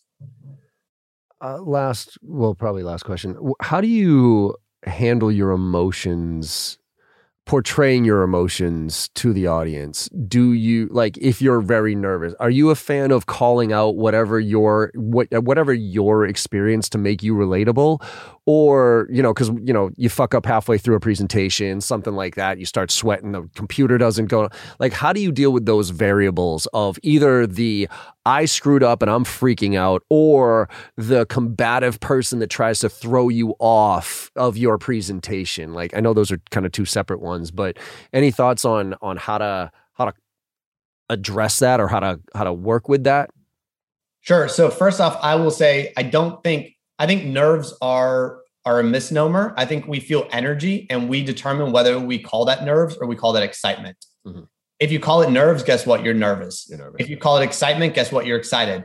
[1.43, 3.37] Uh, last, well, probably last question.
[3.61, 4.55] How do you
[4.85, 6.79] handle your emotions
[7.47, 12.71] portraying your emotions to the audience do you like if you're very nervous are you
[12.71, 18.03] a fan of calling out whatever your what whatever your experience to make you relatable?
[18.47, 22.37] Or you know because you know you fuck up halfway through a presentation something like
[22.37, 25.91] that you start sweating the computer doesn't go like how do you deal with those
[25.91, 27.89] variables of either the
[28.27, 33.31] i screwed up and i'm freaking out or the combative person that tries to throw
[33.31, 37.51] you off of your presentation like i know those are kind of two separate ones
[37.51, 37.79] but
[38.13, 40.13] any thoughts on on how to how to
[41.09, 43.31] address that or how to how to work with that
[44.21, 48.81] sure so first off i will say i don't think I think nerves are are
[48.81, 49.55] a misnomer.
[49.57, 53.15] I think we feel energy and we determine whether we call that nerves or we
[53.15, 53.97] call that excitement.
[54.27, 54.43] Mm-hmm.
[54.79, 56.05] If you call it nerves, guess what?
[56.05, 56.67] You're nervous.
[56.69, 57.01] You're nervous.
[57.01, 58.27] If you call it excitement, guess what?
[58.27, 58.85] You're excited.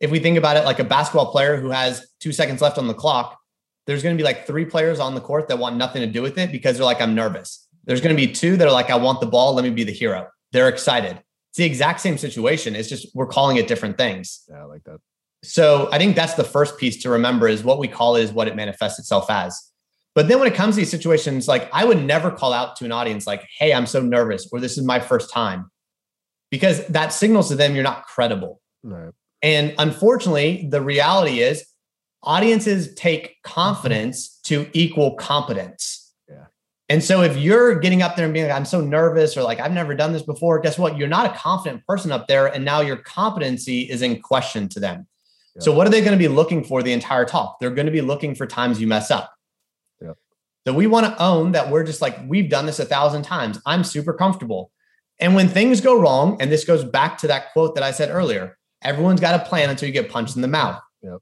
[0.00, 2.86] If we think about it like a basketball player who has two seconds left on
[2.86, 3.38] the clock,
[3.86, 6.22] there's going to be like three players on the court that want nothing to do
[6.22, 7.66] with it because they're like, I'm nervous.
[7.84, 9.54] There's going to be two that are like, I want the ball.
[9.54, 10.28] Let me be the hero.
[10.52, 11.20] They're excited.
[11.50, 12.76] It's the exact same situation.
[12.76, 14.44] It's just we're calling it different things.
[14.48, 15.00] Yeah, I like that.
[15.42, 18.32] So I think that's the first piece to remember is what we call it is
[18.32, 19.71] what it manifests itself as.
[20.14, 22.84] But then when it comes to these situations, like I would never call out to
[22.84, 25.70] an audience like, hey, I'm so nervous, or this is my first time,
[26.50, 28.60] because that signals to them you're not credible.
[28.82, 29.12] Right.
[29.40, 31.64] And unfortunately, the reality is
[32.22, 34.64] audiences take confidence mm-hmm.
[34.64, 36.12] to equal competence.
[36.28, 36.44] Yeah.
[36.88, 39.60] And so if you're getting up there and being like, I'm so nervous, or like,
[39.60, 40.98] I've never done this before, guess what?
[40.98, 42.46] You're not a confident person up there.
[42.46, 45.06] And now your competency is in question to them.
[45.58, 47.58] So what are they going to be looking for the entire talk?
[47.60, 49.32] They're going to be looking for times you mess up.
[50.66, 53.58] So we want to own that we're just like, we've done this a thousand times.
[53.66, 54.70] I'm super comfortable.
[55.18, 58.10] And when things go wrong, and this goes back to that quote that I said
[58.10, 60.80] earlier, everyone's got a plan until you get punched in the mouth.
[61.02, 61.18] Yep.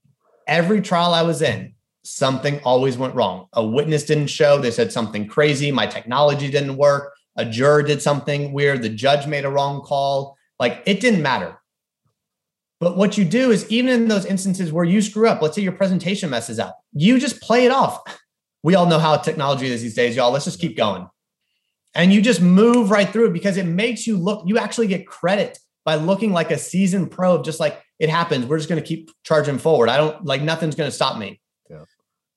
[0.47, 3.47] Every trial I was in, something always went wrong.
[3.53, 4.59] A witness didn't show.
[4.59, 5.71] They said something crazy.
[5.71, 7.13] My technology didn't work.
[7.37, 8.83] A juror did something weird.
[8.83, 10.37] The judge made a wrong call.
[10.59, 11.59] Like it didn't matter.
[12.81, 15.63] But what you do is, even in those instances where you screw up, let's say
[15.63, 18.01] your presentation messes up, you just play it off.
[18.63, 20.31] We all know how technology is these days, y'all.
[20.31, 21.09] Let's just keep going.
[21.95, 25.07] And you just move right through it because it makes you look, you actually get
[25.07, 28.47] credit by looking like a seasoned pro, just like it happens.
[28.47, 29.89] We're just going to keep charging forward.
[29.89, 31.41] I don't like nothing's going to stop me.
[31.69, 31.85] Yeah.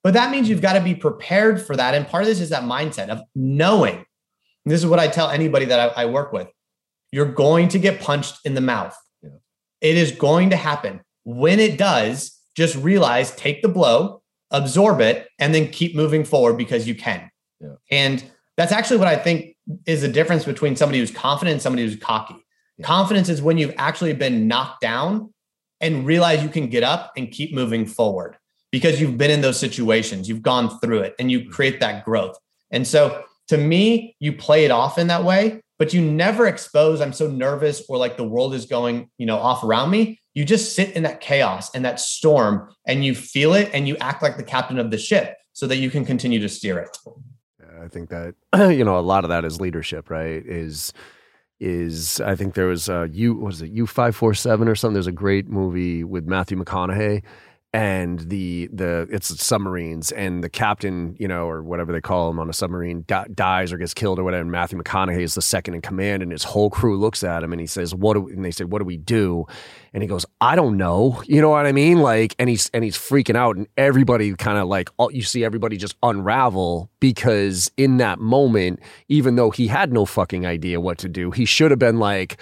[0.02, 1.94] But that means you've got to be prepared for that.
[1.94, 4.06] And part of this is that mindset of knowing.
[4.66, 6.48] this is what I tell anybody that I, I work with.
[7.12, 8.98] You're going to get punched in the mouth.
[9.82, 11.02] It is going to happen.
[11.26, 14.23] When it does, just realize take the blow,
[14.54, 17.30] absorb it, and then keep moving forward because you can.
[17.60, 17.76] Yeah.
[17.92, 18.24] And
[18.56, 21.96] that's actually what I think is the difference between somebody who's confident and somebody who's
[21.96, 22.36] cocky.
[22.78, 22.86] Yeah.
[22.86, 25.34] Confidence is when you've actually been knocked down
[25.82, 28.38] and realize you can get up and keep moving forward
[28.72, 31.52] because you've been in those situations, you've gone through it, and you mm-hmm.
[31.52, 32.38] create that growth.
[32.72, 37.02] And so to me, you play it off in that way but you never expose
[37.02, 40.20] i'm so nervous or like the world is going you know off around me.
[40.36, 43.96] You just sit in that chaos and that storm and you feel it and you
[43.98, 46.98] act like the captain of the ship so that you can continue to steer it.
[47.60, 48.36] Yeah, i think that
[48.76, 50.44] you know a lot of that is leadership right?
[50.46, 50.94] Is
[51.60, 53.74] is i think there was a u was it?
[53.76, 54.94] U547 or something.
[54.94, 57.24] There's a great movie with matthew mcconaughey
[57.74, 62.40] and the the it's submarines and the captain you know or whatever they call him
[62.40, 65.42] on a submarine di- dies or gets killed or whatever and Matthew McConaughey is the
[65.42, 68.28] second in command and his whole crew looks at him and he says what do
[68.30, 69.46] and they say what do we do?
[69.92, 71.22] And he goes I don't know.
[71.26, 72.00] You know what I mean?
[72.00, 75.44] Like and he's and he's freaking out and everybody kind of like all, you see
[75.44, 81.00] everybody just unravel because in that moment even though he had no fucking idea what
[81.00, 82.38] to do he should have been like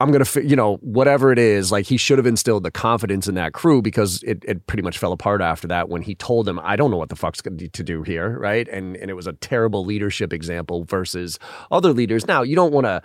[0.00, 3.34] I'm gonna, you know, whatever it is, like he should have instilled the confidence in
[3.34, 6.58] that crew because it, it pretty much fell apart after that when he told them,
[6.62, 8.66] I don't know what the fuck's going to do here, right?
[8.68, 11.38] And and it was a terrible leadership example versus
[11.70, 12.26] other leaders.
[12.26, 13.02] Now you don't want to.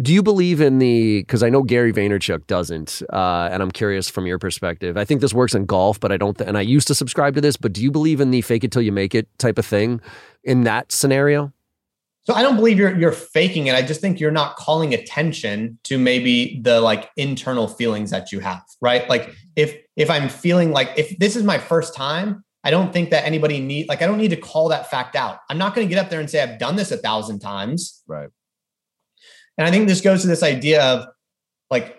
[0.00, 1.20] Do you believe in the?
[1.20, 4.96] Because I know Gary Vaynerchuk doesn't, uh, and I'm curious from your perspective.
[4.96, 6.38] I think this works in golf, but I don't.
[6.38, 8.64] Th- and I used to subscribe to this, but do you believe in the fake
[8.64, 10.00] it till you make it type of thing
[10.42, 11.52] in that scenario?
[12.24, 13.74] So I don't believe you're you're faking it.
[13.74, 18.40] I just think you're not calling attention to maybe the like internal feelings that you
[18.40, 19.08] have, right?
[19.08, 23.10] Like if if I'm feeling like if this is my first time, I don't think
[23.10, 25.38] that anybody need like I don't need to call that fact out.
[25.48, 28.02] I'm not going to get up there and say I've done this a thousand times.
[28.06, 28.28] Right.
[29.56, 31.06] And I think this goes to this idea of
[31.70, 31.96] like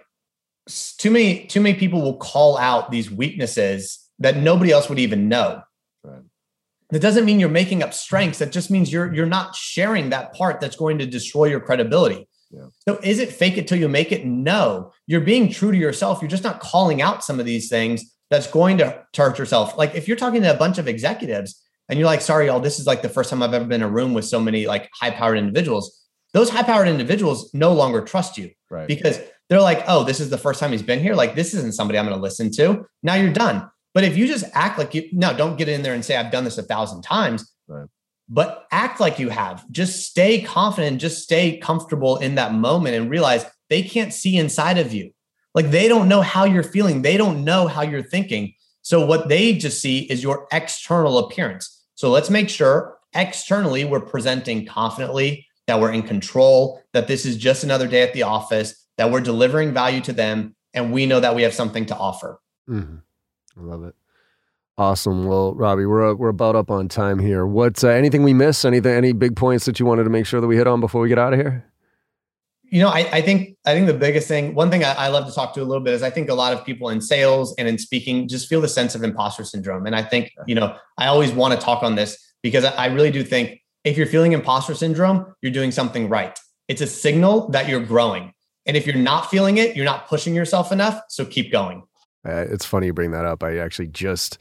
[0.98, 5.28] too many too many people will call out these weaknesses that nobody else would even
[5.30, 5.64] know.
[6.92, 8.40] That doesn't mean you're making up strengths.
[8.40, 12.28] That just means you're you're not sharing that part that's going to destroy your credibility.
[12.52, 12.66] Yeah.
[12.88, 14.26] So is it fake it till you make it?
[14.26, 14.92] No.
[15.08, 16.22] You're being true to yourself.
[16.22, 19.78] You're just not calling out some of these things that's going to hurt yourself.
[19.78, 22.80] Like if you're talking to a bunch of executives and you're like, sorry, y'all, this
[22.80, 24.90] is like the first time I've ever been in a room with so many like
[24.94, 26.06] high-powered individuals.
[26.34, 28.88] Those high-powered individuals no longer trust you Right.
[28.88, 29.20] because
[29.50, 31.14] they're like, oh, this is the first time he's been here.
[31.14, 32.86] Like, this isn't somebody I'm going to listen to.
[33.04, 33.70] Now you're done.
[33.94, 36.32] But if you just act like you, no, don't get in there and say, I've
[36.32, 37.88] done this a thousand times, Right.
[38.30, 39.70] but act like you have.
[39.72, 44.78] Just stay confident, just stay comfortable in that moment and realize they can't see inside
[44.78, 45.12] of you.
[45.54, 48.54] Like, they don't know how you're feeling, they don't know how you're thinking.
[48.82, 51.86] So, what they just see is your external appearance.
[51.96, 57.36] So, let's make sure externally we're presenting confidently, that we're in control, that this is
[57.36, 61.20] just another day at the office, that we're delivering value to them, and we know
[61.20, 62.40] that we have something to offer.
[62.70, 62.96] Mm-hmm.
[63.58, 63.96] I love it.
[64.78, 65.26] Awesome.
[65.26, 67.46] Well, Robbie, we're uh, we're about up on time here.
[67.46, 68.66] What uh, anything we miss?
[68.66, 68.94] Anything?
[68.94, 71.10] Any big points that you wanted to make sure that we hit on before we
[71.10, 71.66] get out of here?
[72.64, 75.28] You know, I, I think I think the biggest thing, one thing I, I love
[75.28, 77.54] to talk to a little bit is I think a lot of people in sales
[77.60, 79.86] and in speaking just feel the sense of imposter syndrome.
[79.86, 83.12] And I think, you know, I always want to talk on this because I really
[83.12, 86.40] do think if you're feeling imposter syndrome, you're doing something right.
[86.70, 88.34] It's a signal that you're growing.
[88.66, 91.02] And if you're not feeling it, you're not pushing yourself enough.
[91.10, 91.84] So keep going.
[92.26, 93.44] Uh, it's funny you bring that up.
[93.44, 94.38] I actually just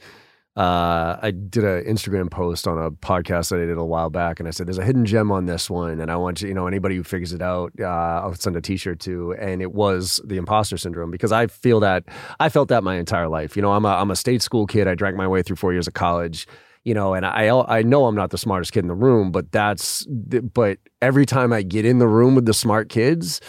[0.57, 4.39] uh, I did an Instagram post on a podcast that I did a while back,
[4.39, 6.53] and I said there's a hidden gem on this one, and I want you, you
[6.53, 9.33] know, anybody who figures it out, uh, I'll send a T-shirt to.
[9.39, 12.03] And it was the imposter syndrome because I feel that
[12.41, 13.55] I felt that my entire life.
[13.55, 14.89] You know, I'm a I'm a state school kid.
[14.89, 16.47] I drank my way through four years of college.
[16.83, 19.51] You know, and I I know I'm not the smartest kid in the room, but
[19.53, 23.39] that's but every time I get in the room with the smart kids,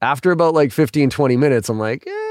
[0.00, 2.21] after about like 15, 20 minutes, I'm like, eh,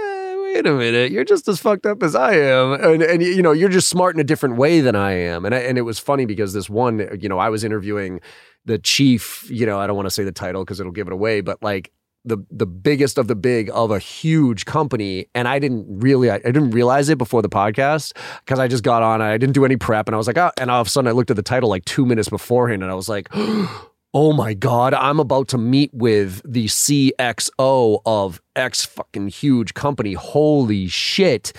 [0.53, 2.73] wait a minute, you're just as fucked up as I am.
[2.73, 5.45] And, and you know, you're just smart in a different way than I am.
[5.45, 8.21] And, I, and it was funny because this one, you know, I was interviewing
[8.65, 11.13] the chief, you know, I don't want to say the title because it'll give it
[11.13, 11.91] away, but like
[12.23, 16.35] the the biggest of the big of a huge company and I didn't really I,
[16.35, 19.65] I didn't realize it before the podcast because I just got on I didn't do
[19.65, 21.35] any prep and I was like oh and all of a sudden I looked at
[21.35, 25.19] the title like 2 minutes beforehand and I was like oh, oh my god I'm
[25.19, 30.13] about to meet with the CXO of X fucking huge company.
[30.13, 31.53] Holy shit.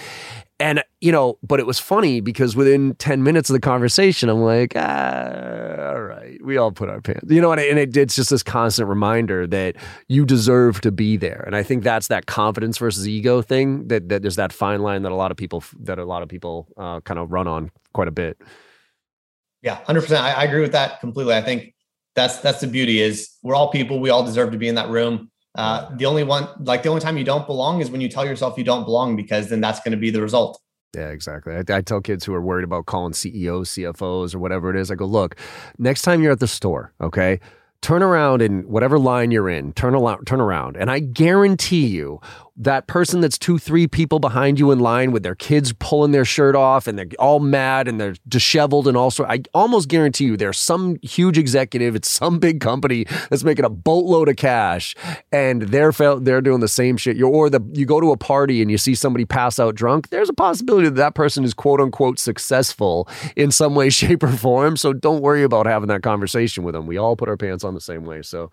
[0.61, 4.43] And you know but it was funny because within 10 minutes of the conversation i'm
[4.43, 7.25] like ah, all right we all put our pants.
[7.29, 9.77] You know and, it, and it, it's just this constant reminder that
[10.09, 11.43] you deserve to be there.
[11.47, 15.03] And i think that's that confidence versus ego thing that, that there's that fine line
[15.03, 17.71] that a lot of people that a lot of people uh, kind of run on
[17.93, 18.41] quite a bit.
[19.63, 20.23] Yeah, hundred percent.
[20.23, 21.35] I, I agree with that completely.
[21.35, 21.75] I think
[22.15, 24.01] that's that's the beauty is we're all people.
[24.01, 25.31] We all deserve to be in that room.
[25.55, 28.25] Uh, the only one, like the only time you don't belong is when you tell
[28.25, 30.61] yourself you don't belong, because then that's going to be the result.
[30.95, 31.55] Yeah, exactly.
[31.55, 34.91] I, I, tell kids who are worried about calling CEOs, CFOs, or whatever it is,
[34.91, 35.37] I go, look,
[35.79, 37.41] next time you're at the store, okay,
[37.81, 42.21] turn around in whatever line you're in, turn around, turn around, and I guarantee you
[42.57, 46.25] that person that's two, three people behind you in line with their kids pulling their
[46.25, 50.37] shirt off and they're all mad and they're disheveled and also, I almost guarantee you
[50.37, 54.95] there's some huge executive at some big company that's making a boatload of cash
[55.31, 57.17] and they're they're doing the same shit.
[57.17, 60.11] You or the you go to a party and you see somebody pass out drunk.
[60.11, 64.33] There's a possibility that that person is quote unquote successful in some way, shape, or
[64.33, 64.77] form.
[64.77, 66.87] So don't worry about having that conversation with them.
[66.87, 68.23] We all put our pants on the same way.
[68.23, 68.51] So.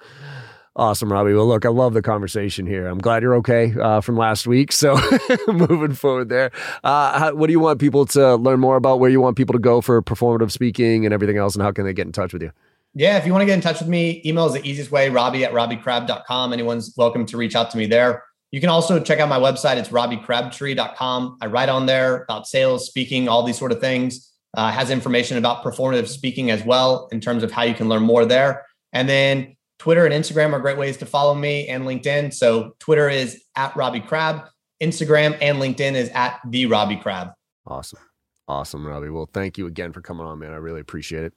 [0.76, 1.34] Awesome, Robbie.
[1.34, 2.88] Well, look, I love the conversation here.
[2.88, 4.72] I'm glad you're okay uh, from last week.
[4.72, 4.98] So,
[5.48, 6.52] moving forward there,
[6.84, 9.00] uh, how, what do you want people to learn more about?
[9.00, 11.86] Where you want people to go for performative speaking and everything else, and how can
[11.86, 12.52] they get in touch with you?
[12.94, 15.10] Yeah, if you want to get in touch with me, email is the easiest way,
[15.10, 16.54] robbie at robbiecrab.com.
[16.54, 18.24] Anyone's welcome to reach out to me there.
[18.52, 19.78] You can also check out my website.
[19.78, 21.38] It's robbiecrabtree.com.
[21.42, 24.26] I write on there about sales, speaking, all these sort of things.
[24.56, 28.02] Uh, has information about performative speaking as well in terms of how you can learn
[28.02, 28.66] more there.
[28.94, 32.34] And then Twitter and Instagram are great ways to follow me and LinkedIn.
[32.34, 34.46] So Twitter is at Robbie Crab,
[34.82, 37.30] Instagram and LinkedIn is at the Robbie Crab.
[37.66, 38.00] Awesome.
[38.48, 39.10] Awesome, Robbie.
[39.10, 40.52] Well, thank you again for coming on, man.
[40.52, 41.34] I really appreciate it.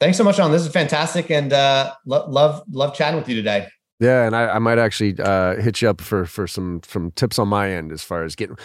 [0.00, 0.52] Thanks so much, John.
[0.52, 3.68] This is fantastic and uh, lo- love love chatting with you today.
[4.00, 7.36] Yeah, and I, I might actually uh, hit you up for for some some tips
[7.36, 8.56] on my end as far as getting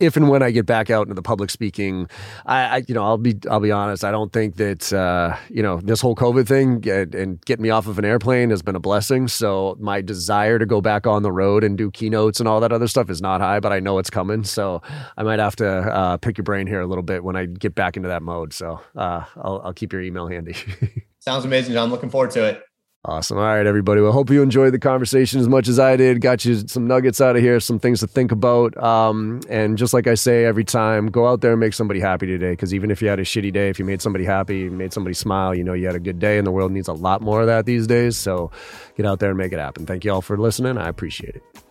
[0.00, 2.08] if and when I get back out into the public speaking.
[2.46, 4.02] I, I you know I'll be I'll be honest.
[4.02, 7.70] I don't think that uh, you know this whole COVID thing and, and getting me
[7.70, 9.28] off of an airplane has been a blessing.
[9.28, 12.72] So my desire to go back on the road and do keynotes and all that
[12.72, 14.42] other stuff is not high, but I know it's coming.
[14.42, 14.82] So
[15.16, 17.76] I might have to uh, pick your brain here a little bit when I get
[17.76, 18.52] back into that mode.
[18.52, 20.56] So uh, I'll I'll keep your email handy.
[21.20, 21.88] Sounds amazing, John.
[21.90, 22.64] Looking forward to it.
[23.04, 23.36] Awesome.
[23.36, 24.00] All right, everybody.
[24.00, 26.20] Well, hope you enjoyed the conversation as much as I did.
[26.20, 28.80] Got you some nuggets out of here, some things to think about.
[28.80, 32.28] Um, and just like I say every time, go out there and make somebody happy
[32.28, 32.52] today.
[32.52, 34.92] Because even if you had a shitty day, if you made somebody happy, you made
[34.92, 36.38] somebody smile, you know you had a good day.
[36.38, 38.16] And the world needs a lot more of that these days.
[38.16, 38.52] So
[38.96, 39.84] get out there and make it happen.
[39.84, 40.78] Thank you all for listening.
[40.78, 41.61] I appreciate it.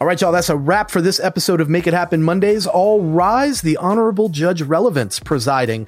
[0.00, 2.66] All right, y'all, that's a wrap for this episode of Make It Happen Mondays.
[2.66, 5.86] All rise, the Honorable Judge Relevance presiding.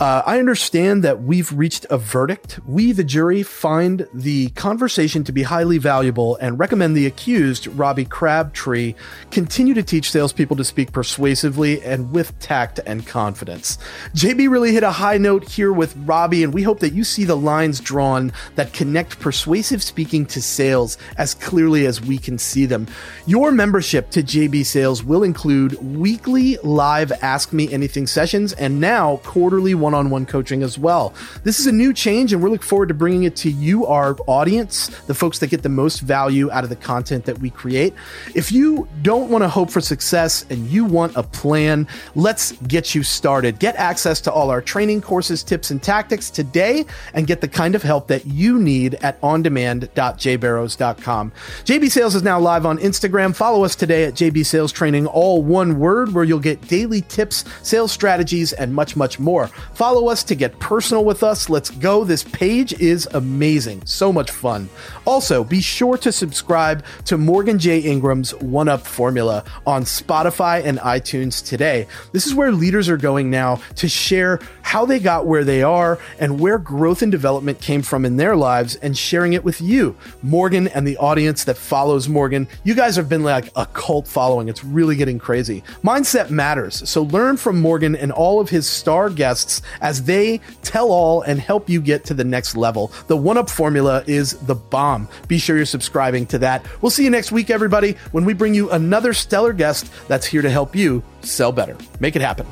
[0.00, 2.58] Uh, I understand that we've reached a verdict.
[2.66, 8.06] We, the jury, find the conversation to be highly valuable and recommend the accused, Robbie
[8.06, 8.94] Crabtree,
[9.30, 13.78] continue to teach salespeople to speak persuasively and with tact and confidence.
[14.16, 17.24] JB really hit a high note here with Robbie, and we hope that you see
[17.24, 22.66] the lines drawn that connect persuasive speaking to sales as clearly as we can see
[22.66, 22.88] them.
[23.26, 29.18] Your membership to JB Sales will include weekly live Ask Me Anything sessions and now
[29.18, 31.14] quarterly one on one coaching as well.
[31.44, 34.16] This is a new change, and we're looking forward to bringing it to you, our
[34.26, 37.94] audience, the folks that get the most value out of the content that we create.
[38.34, 42.94] If you don't want to hope for success and you want a plan, let's get
[42.94, 43.58] you started.
[43.58, 46.84] Get access to all our training courses, tips, and tactics today
[47.14, 51.32] and get the kind of help that you need at ondemand.jbarrows.com.
[51.64, 53.31] JB Sales is now live on Instagram.
[53.34, 57.44] Follow us today at JB Sales Training, all one word, where you'll get daily tips,
[57.62, 59.48] sales strategies, and much, much more.
[59.74, 61.48] Follow us to get personal with us.
[61.48, 62.04] Let's go.
[62.04, 63.84] This page is amazing.
[63.86, 64.68] So much fun.
[65.04, 67.78] Also, be sure to subscribe to Morgan J.
[67.80, 71.86] Ingram's One Up Formula on Spotify and iTunes today.
[72.12, 75.98] This is where leaders are going now to share how they got where they are
[76.18, 79.96] and where growth and development came from in their lives and sharing it with you,
[80.22, 82.48] Morgan, and the audience that follows Morgan.
[82.64, 84.48] You guys have been like a cult following.
[84.48, 85.62] It's really getting crazy.
[85.82, 86.88] Mindset matters.
[86.88, 91.40] So learn from Morgan and all of his star guests as they tell all and
[91.40, 92.92] help you get to the next level.
[93.06, 95.08] The one up formula is the bomb.
[95.28, 96.66] Be sure you're subscribing to that.
[96.82, 100.42] We'll see you next week, everybody, when we bring you another stellar guest that's here
[100.42, 101.76] to help you sell better.
[102.00, 102.46] Make it happen.